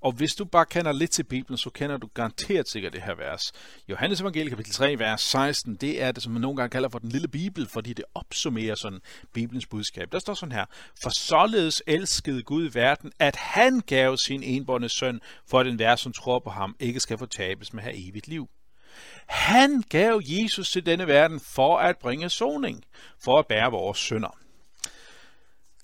og 0.00 0.12
hvis 0.12 0.34
du 0.34 0.44
bare 0.44 0.66
kender 0.66 0.92
lidt 0.92 1.10
til 1.10 1.22
Bibelen, 1.22 1.58
så 1.58 1.70
kender 1.70 1.96
du 1.96 2.08
garanteret 2.14 2.68
sikkert 2.68 2.92
det 2.92 3.02
her 3.02 3.14
vers. 3.14 3.52
Johannes 3.88 4.20
evangelie 4.20 4.50
kapitel 4.50 4.72
3, 4.72 4.98
vers 4.98 5.20
16, 5.20 5.74
det 5.74 6.02
er 6.02 6.12
det, 6.12 6.22
som 6.22 6.32
man 6.32 6.42
nogle 6.42 6.56
gange 6.56 6.70
kalder 6.70 6.88
for 6.88 6.98
den 6.98 7.08
lille 7.08 7.28
Bibel, 7.28 7.68
fordi 7.68 7.92
det 7.92 8.04
opsummerer 8.14 8.74
sådan 8.74 9.00
Bibelens 9.32 9.66
budskab. 9.66 10.12
Der 10.12 10.18
står 10.18 10.34
sådan 10.34 10.52
her, 10.52 10.64
for 11.02 11.10
således 11.10 11.82
elskede 11.86 12.42
Gud 12.42 12.70
verden, 12.70 13.12
at 13.18 13.36
han 13.36 13.80
gav 13.80 14.16
sin 14.16 14.42
enbårne 14.42 14.88
søn, 14.88 15.20
for 15.46 15.60
at 15.60 15.66
den 15.66 15.76
hver, 15.76 15.96
som 15.96 16.12
tror 16.12 16.38
på 16.38 16.50
ham, 16.50 16.76
ikke 16.80 17.00
skal 17.00 17.18
fortabes 17.18 17.72
med 17.72 17.82
have 17.82 18.08
evigt 18.08 18.28
liv. 18.28 18.48
Han 19.26 19.82
gav 19.82 20.20
Jesus 20.24 20.70
til 20.70 20.86
denne 20.86 21.06
verden 21.06 21.40
for 21.40 21.78
at 21.78 21.98
bringe 21.98 22.28
soning, 22.28 22.84
for 23.24 23.38
at 23.38 23.46
bære 23.46 23.70
vores 23.70 23.98
synder. 23.98 24.38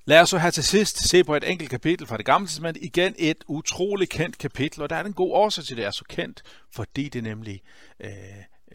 Lad 0.09 0.21
os 0.21 0.29
så 0.31 0.39
her 0.39 0.51
til 0.51 0.65
sidst 0.65 1.09
se 1.09 1.25
på 1.25 1.35
et 1.35 1.51
enkelt 1.51 1.71
kapitel 1.71 2.07
fra 2.07 2.17
det 2.17 2.27
gamle 2.27 2.49
testament. 2.49 2.79
Igen 2.81 3.15
et 3.19 3.45
utroligt 3.47 4.11
kendt 4.11 4.39
kapitel, 4.39 4.83
og 4.83 4.91
der 4.91 4.97
er 4.97 5.05
en 5.05 5.13
god 5.13 5.33
årsag 5.33 5.65
til, 5.65 5.75
at 5.75 5.77
det 5.77 5.85
er 5.85 5.91
så 5.91 6.05
kendt, 6.09 6.43
fordi 6.71 7.09
det 7.09 7.23
nemlig 7.23 7.63
øh, 8.01 8.11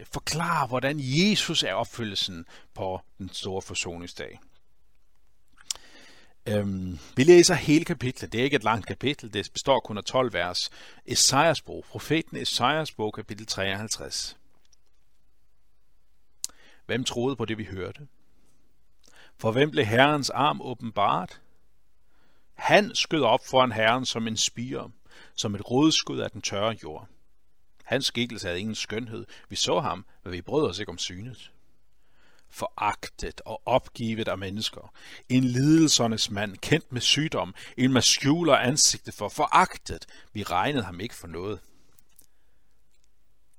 forklarer, 0.04 0.68
hvordan 0.68 1.00
Jesus 1.00 1.64
er 1.64 1.74
opfyldelsen 1.74 2.46
på 2.74 3.00
den 3.18 3.30
store 3.34 3.62
forsoningsdag. 3.62 4.40
Øhm, 6.46 7.00
vi 7.16 7.24
læser 7.24 7.56
hele 7.56 7.86
kapitlet. 7.86 8.32
Det 8.32 8.40
er 8.40 8.44
ikke 8.44 8.56
et 8.56 8.64
langt 8.64 8.86
kapitel. 8.86 9.34
Det 9.34 9.50
består 9.54 9.80
kun 9.80 9.98
af 9.98 10.04
12 10.04 10.34
vers. 10.34 10.70
Esajas 11.06 11.62
bog. 11.62 11.86
Profeten 11.90 12.38
Esajas 12.38 12.92
bog, 12.92 13.14
kapitel 13.14 13.46
53. 13.46 14.38
Hvem 16.86 17.04
troede 17.04 17.36
på 17.36 17.46
det, 17.46 17.58
vi 17.58 17.64
hørte? 17.64 18.08
For 19.42 19.52
hvem 19.52 19.72
blev 19.72 19.86
Herrens 19.86 20.30
arm 20.30 20.62
åbenbart? 20.62 21.42
Han 22.54 22.96
skød 22.96 23.22
op 23.22 23.40
foran 23.46 23.72
Herren 23.72 24.06
som 24.06 24.28
en 24.28 24.38
spire, 24.38 24.92
som 25.36 25.56
et 25.56 25.72
rådskud 25.72 26.20
af 26.20 26.32
den 26.32 26.42
tørre 26.42 26.78
jord. 26.84 27.08
Hans 27.84 28.06
skikkelse 28.06 28.48
havde 28.48 28.60
ingen 28.60 28.76
skønhed. 28.76 29.26
Vi 29.50 29.56
så 29.56 29.80
ham, 29.80 30.06
men 30.24 30.34
vi 30.34 30.42
brød 30.42 30.70
os 30.70 30.80
ikke 30.80 30.90
om 30.90 30.98
synet. 30.98 31.52
Foragtet 32.50 33.42
og 33.46 33.62
opgivet 33.66 34.28
af 34.28 34.38
mennesker. 34.38 34.94
En 35.30 35.44
lidelsernes 35.44 36.30
mand, 36.30 36.58
kendt 36.58 36.92
med 36.92 37.02
sygdom. 37.02 37.56
En 37.78 37.94
man 37.94 38.02
skjuler 38.02 38.56
ansigtet 38.56 39.14
for. 39.14 39.30
Foragtet. 39.30 40.06
Vi 40.34 40.44
regnede 40.44 40.84
ham 40.84 41.00
ikke 41.00 41.16
for 41.16 41.28
noget. 41.28 41.60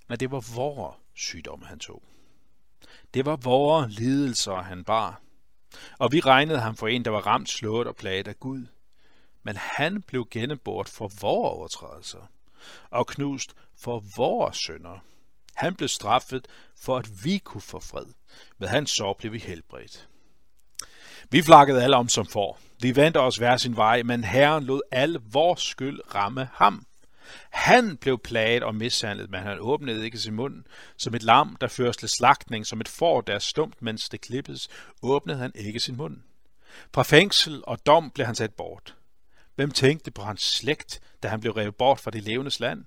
Men 0.08 0.20
det 0.20 0.30
var 0.30 0.54
vores 0.54 0.96
sygdom, 1.14 1.62
han 1.62 1.78
tog. 1.78 2.02
Det 3.14 3.26
var 3.26 3.36
vores 3.36 3.98
lidelser, 3.98 4.56
han 4.56 4.84
bar. 4.84 5.22
Og 5.98 6.12
vi 6.12 6.20
regnede 6.20 6.60
ham 6.60 6.76
for 6.76 6.88
en, 6.88 7.04
der 7.04 7.10
var 7.10 7.26
ramt, 7.26 7.48
slået 7.48 7.86
og 7.86 7.96
plaget 7.96 8.28
af 8.28 8.40
Gud. 8.40 8.66
Men 9.42 9.56
han 9.56 10.02
blev 10.02 10.26
gennemboret 10.30 10.88
for 10.88 11.10
vores 11.20 11.54
overtrædelser 11.56 12.30
og 12.90 13.06
knust 13.06 13.54
for 13.78 14.04
vores 14.16 14.56
sønder. 14.56 14.98
Han 15.54 15.74
blev 15.74 15.88
straffet 15.88 16.48
for, 16.76 16.96
at 16.96 17.24
vi 17.24 17.38
kunne 17.38 17.60
få 17.60 17.80
fred. 17.80 18.06
Med 18.58 18.68
hans 18.68 18.90
sår 18.90 19.12
blev 19.18 19.32
vi 19.32 19.38
helbredt. 19.38 20.08
Vi 21.30 21.42
flakkede 21.42 21.82
alle 21.84 21.96
om 21.96 22.08
som 22.08 22.26
får. 22.26 22.58
Vi 22.80 22.96
vendte 22.96 23.20
os 23.20 23.36
hver 23.36 23.56
sin 23.56 23.76
vej, 23.76 24.02
men 24.02 24.24
Herren 24.24 24.64
lod 24.64 24.80
alle 24.90 25.20
vores 25.32 25.60
skyld 25.60 26.14
ramme 26.14 26.48
ham. 26.52 26.86
Han 27.50 27.96
blev 27.96 28.18
plaget 28.18 28.62
og 28.62 28.74
mishandlet, 28.74 29.30
men 29.30 29.42
han 29.42 29.58
åbnede 29.60 30.04
ikke 30.04 30.18
sin 30.18 30.34
mund. 30.34 30.64
Som 30.96 31.14
et 31.14 31.22
lam, 31.22 31.56
der 31.60 31.68
føres 31.68 31.96
til 31.96 32.08
slagtning, 32.08 32.66
som 32.66 32.80
et 32.80 32.88
får, 32.88 33.20
der 33.20 33.34
er 33.34 33.38
stumt, 33.38 33.82
mens 33.82 34.08
det 34.08 34.20
klippes, 34.20 34.68
åbnede 35.02 35.38
han 35.38 35.52
ikke 35.54 35.80
sin 35.80 35.96
mund. 35.96 36.16
Fra 36.94 37.02
fængsel 37.02 37.62
og 37.66 37.86
dom 37.86 38.10
blev 38.10 38.26
han 38.26 38.34
sat 38.34 38.54
bort. 38.54 38.94
Hvem 39.54 39.70
tænkte 39.70 40.10
på 40.10 40.22
hans 40.22 40.42
slægt, 40.42 41.00
da 41.22 41.28
han 41.28 41.40
blev 41.40 41.52
revet 41.52 41.76
bort 41.76 42.00
fra 42.00 42.10
det 42.10 42.22
levendes 42.22 42.60
land? 42.60 42.84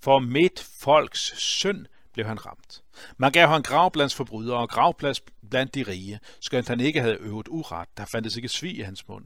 For 0.00 0.18
mit 0.18 0.68
folks 0.80 1.40
synd 1.40 1.86
blev 2.12 2.26
han 2.26 2.46
ramt. 2.46 2.82
Man 3.16 3.32
gav 3.32 3.48
ham 3.48 3.62
gravplads 3.62 4.14
forbrydere 4.14 4.58
og 4.58 4.68
gravplads 4.68 5.20
blandt 5.50 5.74
de 5.74 5.82
rige, 5.82 6.20
skønt 6.40 6.68
han 6.68 6.80
ikke 6.80 7.00
havde 7.00 7.16
øvet 7.20 7.48
uret, 7.48 7.88
der 7.96 8.04
fandtes 8.04 8.36
ikke 8.36 8.48
svig 8.48 8.78
i 8.78 8.80
hans 8.80 9.08
mund. 9.08 9.24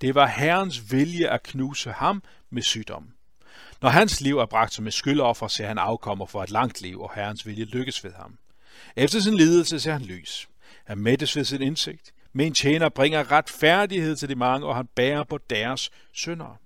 Det 0.00 0.14
var 0.14 0.26
Herrens 0.26 0.92
vilje 0.92 1.28
at 1.28 1.42
knuse 1.42 1.92
ham 1.92 2.22
med 2.50 2.62
sygdom. 2.62 3.14
Når 3.82 3.88
hans 3.88 4.20
liv 4.20 4.38
er 4.38 4.46
bragt 4.46 4.74
som 4.74 4.86
et 4.86 4.94
skyldoffer, 4.94 5.48
ser 5.48 5.66
han 5.66 5.78
afkommer 5.78 6.26
for 6.26 6.42
et 6.42 6.50
langt 6.50 6.80
liv, 6.80 7.00
og 7.00 7.12
Herrens 7.14 7.46
vilje 7.46 7.64
lykkes 7.64 8.04
ved 8.04 8.12
ham. 8.12 8.38
Efter 8.96 9.20
sin 9.20 9.34
lidelse 9.34 9.80
ser 9.80 9.92
han 9.92 10.02
lys. 10.02 10.48
Han 10.84 10.98
mættes 10.98 11.36
ved 11.36 11.44
sin 11.44 11.62
indsigt. 11.62 12.12
Men 12.32 12.54
tjener 12.54 12.88
bringer 12.88 13.32
retfærdighed 13.32 14.16
til 14.16 14.28
de 14.28 14.34
mange, 14.34 14.66
og 14.66 14.76
han 14.76 14.86
bærer 14.86 15.24
på 15.24 15.38
deres 15.50 15.90
synder. 16.12 16.58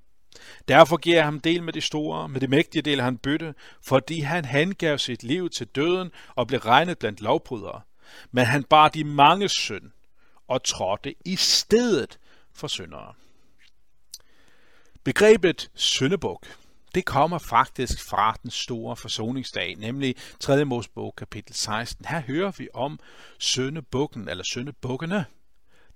Derfor 0.69 0.97
giver 0.97 1.17
han 1.17 1.25
ham 1.25 1.41
del 1.41 1.63
med 1.63 1.73
de 1.73 1.81
store, 1.81 2.29
med 2.29 2.41
de 2.41 2.47
mægtige 2.47 2.83
del 2.83 3.01
han 3.01 3.19
bytte, 3.19 3.55
fordi 3.83 4.21
han 4.21 4.45
hengav 4.45 4.99
sit 4.99 5.23
liv 5.23 5.51
til 5.51 5.67
døden 5.67 6.11
og 6.35 6.47
blev 6.47 6.61
regnet 6.61 6.99
blandt 6.99 7.21
lovbrydere. 7.21 7.81
Men 8.31 8.45
han 8.47 8.65
bar 8.65 8.89
de 8.89 9.05
mange 9.05 9.49
synd 9.49 9.91
og 10.49 10.65
trådte 10.65 11.15
i 11.25 11.37
stedet 11.37 12.19
for 12.55 12.67
syndere. 12.67 13.15
Begrebet 15.05 15.71
syndebuk, 15.75 16.47
det 16.94 17.05
kommer 17.05 17.38
faktisk 17.38 18.09
fra 18.09 18.37
den 18.42 18.51
store 18.51 18.96
forsoningsdag, 18.96 19.75
nemlig 19.79 20.14
3. 20.40 20.64
Mosebog 20.64 21.14
kapitel 21.16 21.55
16. 21.55 22.07
Her 22.07 22.20
hører 22.20 22.53
vi 22.59 22.68
om 22.75 22.99
søndebukken, 23.38 24.29
eller 24.29 24.44
søndebukkene. 24.44 25.25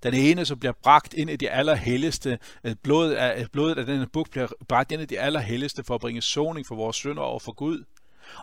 den 0.03 0.13
ene, 0.13 0.45
som 0.45 0.59
bliver 0.59 0.73
bragt 0.83 1.13
ind 1.13 1.29
i 1.29 1.35
de 1.35 1.49
allerhelligste, 1.49 2.39
øh, 2.63 2.75
blodet 2.83 3.13
af, 3.13 3.41
øh, 3.41 3.47
blodet 3.53 3.77
af 3.77 3.85
denne 3.85 4.07
buk 4.07 4.29
bliver 4.29 4.47
bragt 4.67 4.91
ind 4.91 5.01
i 5.01 5.05
de 5.05 5.19
allerhelligste 5.19 5.83
for 5.83 5.95
at 5.95 6.01
bringe 6.01 6.21
soning 6.21 6.67
for 6.67 6.75
vores 6.75 6.95
synder 6.95 7.21
over 7.21 7.39
for 7.39 7.51
Gud. 7.51 7.83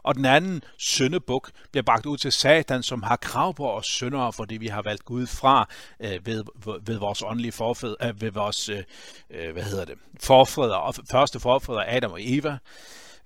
Og 0.03 0.15
den 0.15 0.25
anden 0.25 0.63
syndebuk 0.77 1.51
bliver 1.71 1.85
bragt 1.85 2.07
ud 2.07 2.17
til 2.17 2.33
Satan, 2.33 2.83
som 2.83 3.03
har 3.03 3.17
krav 3.17 3.55
på 3.55 3.73
os 3.73 3.87
syndere, 3.87 4.33
fordi 4.33 4.57
vi 4.57 4.67
har 4.67 4.83
valgt 4.83 5.05
Gud 5.05 5.27
fra 5.27 5.69
øh, 6.01 6.27
ved, 6.27 6.45
ved 6.87 6.97
vores 6.97 7.23
åndelige 7.23 7.53
forfædre, 7.53 8.09
øh, 8.09 8.21
ved 8.21 8.31
vores 8.31 8.69
øh, 8.69 8.83
øh 9.31 9.53
hvad 9.53 9.63
hedder 9.63 9.85
det, 9.85 9.99
forfædre, 10.21 10.93
første 11.11 11.41
forfædre 11.41 11.89
Adam 11.89 12.13
og 12.13 12.19
Eva, 12.21 12.59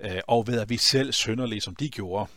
øh, 0.00 0.20
og 0.28 0.46
ved 0.46 0.60
at 0.60 0.70
vi 0.70 0.76
selv 0.76 1.12
synder, 1.12 1.46
ligesom 1.46 1.74
de 1.74 1.88
gjorde. 1.88 2.30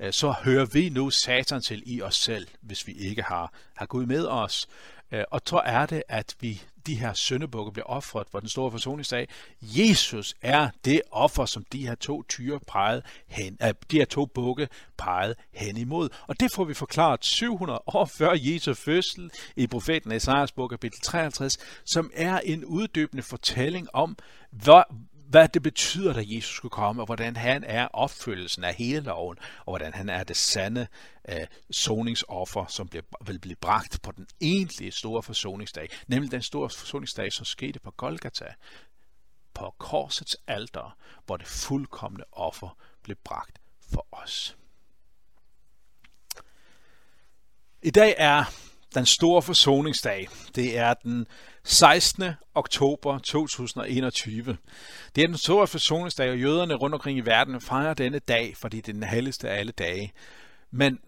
Øh, 0.00 0.12
så 0.12 0.34
hører 0.42 0.64
vi 0.64 0.88
nu 0.88 1.10
Satan 1.10 1.60
til 1.60 1.82
i 1.86 2.02
os 2.02 2.16
selv, 2.16 2.46
hvis 2.60 2.86
vi 2.86 2.92
ikke 2.92 3.22
har, 3.22 3.52
har 3.76 3.86
Gud 3.86 4.06
med 4.06 4.26
os. 4.26 4.68
Øh, 5.12 5.24
og 5.30 5.40
så 5.46 5.62
er 5.64 5.86
det, 5.86 6.02
at 6.08 6.36
vi 6.40 6.62
de 6.86 6.94
her 6.94 7.12
søndebukke 7.12 7.72
bliver 7.72 7.86
offret 7.86 8.26
hvor 8.30 8.40
den 8.40 8.48
store 8.48 8.70
forsoningsdag. 8.70 9.28
Jesus 9.62 10.34
er 10.42 10.70
det 10.84 11.02
offer, 11.10 11.44
som 11.44 11.64
de 11.72 11.86
her 11.86 11.94
to 11.94 12.22
tyre 12.22 12.60
pegede 12.60 13.02
hen, 13.26 13.58
äh, 13.62 13.74
de 13.90 13.96
her 13.96 14.04
to 14.04 14.26
bukke 14.26 14.68
pegede 14.98 15.34
hen 15.52 15.76
imod. 15.76 16.08
Og 16.26 16.40
det 16.40 16.52
får 16.52 16.64
vi 16.64 16.74
forklaret 16.74 17.24
700 17.24 17.82
år 17.86 18.04
før 18.04 18.32
Jesu 18.36 18.74
fødsel 18.74 19.30
i 19.56 19.66
profeten 19.66 20.12
Esajas 20.12 20.52
bog 20.52 20.70
kapitel 20.70 21.00
53, 21.00 21.58
som 21.84 22.10
er 22.14 22.38
en 22.38 22.64
uddybende 22.64 23.22
fortælling 23.22 23.88
om, 23.92 24.16
hvor, 24.50 24.88
hvad 25.28 25.48
det 25.48 25.62
betyder, 25.62 26.14
at 26.14 26.30
Jesus 26.30 26.56
skulle 26.56 26.70
komme, 26.70 27.02
og 27.02 27.06
hvordan 27.06 27.36
han 27.36 27.64
er 27.64 27.88
opfyldelsen 27.88 28.64
af 28.64 28.74
hele 28.74 29.00
loven, 29.00 29.38
og 29.58 29.72
hvordan 29.72 29.94
han 29.94 30.08
er 30.08 30.24
det 30.24 30.36
sande 30.36 30.86
øh, 31.28 31.46
soningsoffer, 31.70 32.66
som 32.66 32.88
bliver, 32.88 33.02
vil 33.26 33.38
blive 33.38 33.56
bragt 33.56 34.02
på 34.02 34.12
den 34.12 34.26
egentlige 34.40 34.92
store 34.92 35.22
forsoningsdag, 35.22 35.88
nemlig 36.06 36.30
den 36.30 36.42
store 36.42 36.70
forsoningsdag, 36.70 37.32
som 37.32 37.44
skete 37.44 37.78
på 37.78 37.90
Golgata, 37.90 38.54
på 39.54 39.74
korsets 39.78 40.36
alter, 40.46 40.96
hvor 41.26 41.36
det 41.36 41.46
fuldkommende 41.46 42.24
offer 42.32 42.76
blev 43.02 43.16
bragt 43.24 43.58
for 43.92 44.06
os. 44.12 44.56
I 47.82 47.90
dag 47.90 48.14
er 48.18 48.44
den 48.94 49.06
store 49.06 49.42
forsoningsdag. 49.42 50.28
Det 50.54 50.78
er 50.78 50.94
den 50.94 51.26
16. 51.68 52.24
oktober 52.54 53.18
2021. 53.18 54.56
Det 55.16 55.22
er 55.22 55.26
den 55.26 55.38
store 55.38 55.66
forsoningsdag, 55.66 56.30
og 56.30 56.40
jøderne 56.40 56.74
rundt 56.74 56.94
omkring 56.94 57.18
i 57.18 57.20
verden 57.20 57.60
fejrer 57.60 57.94
denne 57.94 58.18
dag, 58.18 58.56
fordi 58.56 58.76
det 58.76 58.88
er 58.88 58.92
den 58.92 59.02
helligste 59.02 59.50
af 59.50 59.58
alle 59.58 59.72
dage. 59.72 60.12
Men 60.70 60.98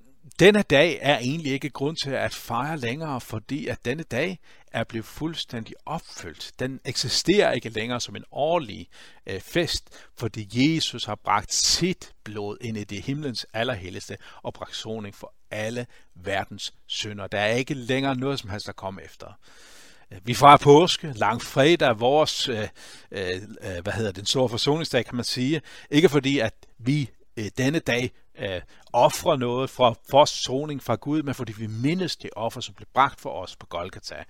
denne 0.40 0.62
dag 0.62 0.98
er 1.02 1.18
egentlig 1.18 1.52
ikke 1.52 1.70
grund 1.70 1.96
til 1.96 2.10
at 2.10 2.34
fejre 2.34 2.78
længere, 2.78 3.20
fordi 3.20 3.66
at 3.66 3.84
denne 3.84 4.02
dag 4.02 4.38
er 4.72 4.84
blevet 4.84 5.06
fuldstændig 5.06 5.74
opfyldt. 5.86 6.52
Den 6.58 6.80
eksisterer 6.84 7.52
ikke 7.52 7.68
længere 7.68 8.00
som 8.00 8.16
en 8.16 8.24
årlig 8.32 8.88
øh, 9.26 9.40
fest, 9.40 9.90
fordi 10.16 10.48
Jesus 10.52 11.04
har 11.04 11.18
bragt 11.24 11.52
sit 11.52 12.12
blod 12.24 12.56
ind 12.60 12.78
i 12.78 12.84
det 12.84 13.02
himlens 13.02 13.46
allerhelligste 13.52 14.16
og 14.42 14.54
bragt 14.54 14.76
soning 14.76 15.14
for 15.14 15.34
alle 15.50 15.86
verdens 16.14 16.74
synder. 16.86 17.26
Der 17.26 17.38
er 17.38 17.54
ikke 17.54 17.74
længere 17.74 18.16
noget 18.16 18.40
som 18.40 18.50
helst, 18.50 18.68
at 18.68 18.76
komme 18.76 19.02
efter. 19.02 19.38
Øh, 20.12 20.18
vi 20.24 20.34
fra 20.34 20.56
påske, 20.56 21.12
lang 21.16 21.42
fredag, 21.42 22.00
vores, 22.00 22.48
øh, 22.48 22.68
øh, 23.12 23.34
øh, 23.62 23.82
hvad 23.82 23.92
hedder 23.92 24.12
den 24.12 24.26
store 24.26 24.48
forsoningsdag, 24.48 25.04
kan 25.04 25.16
man 25.16 25.24
sige. 25.24 25.60
Ikke 25.90 26.08
fordi, 26.08 26.38
at 26.38 26.54
vi 26.78 27.10
øh, 27.36 27.44
denne 27.58 27.78
dag 27.78 28.10
øh, 28.38 28.60
ofre 28.92 29.38
noget 29.38 29.70
for 29.70 29.98
forsoning 30.10 30.82
fra 30.82 30.94
Gud, 30.94 31.22
men 31.22 31.34
fordi 31.34 31.52
vi 31.52 31.66
mindes 31.66 32.16
det 32.16 32.30
offer, 32.36 32.60
som 32.60 32.74
blev 32.74 32.86
bragt 32.94 33.20
for 33.20 33.30
os 33.30 33.56
på 33.56 33.66
Golgata, 33.66 34.24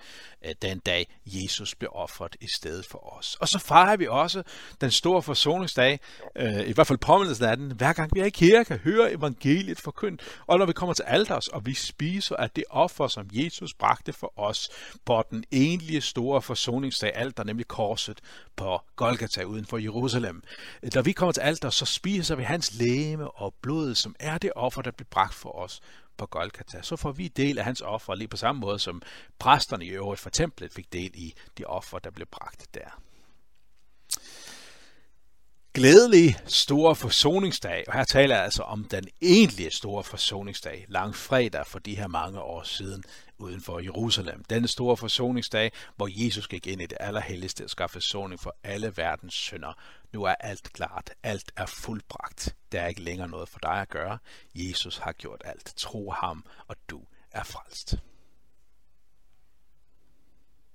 øh, 0.45 0.55
den 0.63 0.79
dag 0.79 1.19
Jesus 1.27 1.75
blev 1.75 1.91
offret 1.95 2.37
i 2.41 2.49
stedet 2.55 2.87
for 2.87 3.17
os. 3.19 3.37
Og 3.41 3.49
så 3.49 3.59
fejrer 3.59 3.97
vi 3.97 4.07
også 4.07 4.43
den 4.81 4.91
store 4.91 5.23
forsoningsdag, 5.23 6.01
øh, 6.37 6.69
i 6.69 6.73
hvert 6.73 6.87
fald 6.87 6.99
påmindelsen 6.99 7.45
af 7.45 7.57
den, 7.57 7.71
hver 7.71 7.93
gang 7.93 8.11
vi 8.15 8.21
er 8.21 8.25
i 8.25 8.31
kirke, 8.31 8.81
hører 8.85 9.09
evangeliet 9.09 9.81
forkyndt, 9.81 10.23
og 10.47 10.59
når 10.59 10.67
vi 10.67 10.73
kommer 10.73 10.95
til 10.95 11.05
alders, 11.07 11.49
og 11.49 11.67
vi 11.67 11.75
spiser 11.75 12.37
af 12.37 12.51
det 12.51 12.65
offer, 12.71 13.09
som 13.09 13.29
Jesus 13.33 13.75
bragte 13.75 14.13
for 14.13 14.33
os 14.37 14.71
på 15.05 15.23
den 15.31 15.45
egentlige 15.53 16.01
store 16.01 16.43
forsoningsdag, 16.43 17.13
alter, 17.15 17.45
nemlig 17.45 17.69
korset 17.69 18.21
på 18.57 18.81
Golgata 18.97 19.43
uden 19.43 19.67
for 19.67 19.79
Jerusalem. 19.79 20.43
Øh, 20.83 20.91
når 20.95 21.03
vi 21.03 21.13
kommer 21.13 21.33
til 21.33 21.41
alter, 21.41 21.71
så 21.71 21.85
spiser 21.85 22.37
vi 22.37 22.43
hans 22.43 22.75
læme 22.75 23.31
og 23.31 23.55
blod, 23.63 23.95
som 23.95 24.15
er 24.21 24.39
det 24.39 24.48
offer, 24.57 24.83
der 24.83 24.91
blev 24.91 25.07
bragt 25.07 25.35
for 25.35 25.59
os 25.59 25.81
på 26.17 26.27
Golgata. 26.27 26.83
Så 26.83 26.97
får 26.97 27.13
vi 27.13 27.29
del 27.29 27.59
af 27.59 27.65
hans 27.65 27.81
offer, 27.81 28.15
lige 28.15 28.29
på 28.29 28.37
samme 28.37 28.61
måde 28.61 28.79
som 28.79 29.03
præsterne 29.39 29.85
i 29.85 29.89
øvrigt 29.89 30.21
for 30.21 30.31
templet 30.31 30.73
fik 30.73 30.93
del 30.93 31.11
i 31.15 31.35
de 31.59 31.65
offer, 31.65 31.99
der 31.99 32.11
blev 32.11 32.27
bragt 32.27 32.75
der. 32.75 33.01
glædelig 35.75 36.37
store 36.47 36.97
forsoningsdag, 36.97 37.85
og 37.89 37.95
her 37.95 38.05
taler 38.05 38.35
jeg 38.35 38.45
altså 38.45 38.63
om 38.63 38.85
den 38.85 39.09
egentlige 39.23 39.71
store 39.71 40.05
forsoningsdag, 40.05 40.85
langfredag 40.89 41.67
for 41.67 41.79
de 41.79 41.97
her 41.97 42.07
mange 42.07 42.41
år 42.41 42.63
siden 42.63 43.05
uden 43.39 43.61
for 43.61 43.81
Jerusalem. 43.81 44.45
Den 44.45 44.69
store 44.69 44.97
forsoningsdag, 44.97 45.73
hvor 45.97 46.09
Jesus 46.11 46.49
gik 46.49 46.67
ind 46.67 46.83
i 46.83 46.87
det 46.87 46.99
allerhelligste 47.01 47.65
og 47.65 47.71
skaffe 47.71 47.93
forsoning 47.93 48.41
for 48.41 48.57
alle 48.63 48.97
verdens 48.97 49.35
synder. 49.35 49.73
Nu 50.13 50.23
er 50.23 50.35
alt 50.35 50.73
klart, 50.73 51.11
alt 51.23 51.53
er 51.57 51.67
fuldbragt. 51.67 52.57
Der 52.73 52.81
er 52.81 52.87
ikke 52.87 53.03
længere 53.03 53.29
noget 53.29 53.49
for 53.49 53.59
dig 53.59 53.81
at 53.81 53.89
gøre. 53.89 54.19
Jesus 54.55 54.99
har 54.99 55.13
gjort 55.13 55.43
alt. 55.45 55.73
Tro 55.77 56.11
ham, 56.11 56.45
og 56.67 56.77
du 56.91 57.03
er 57.31 57.45
frelst. 57.45 57.97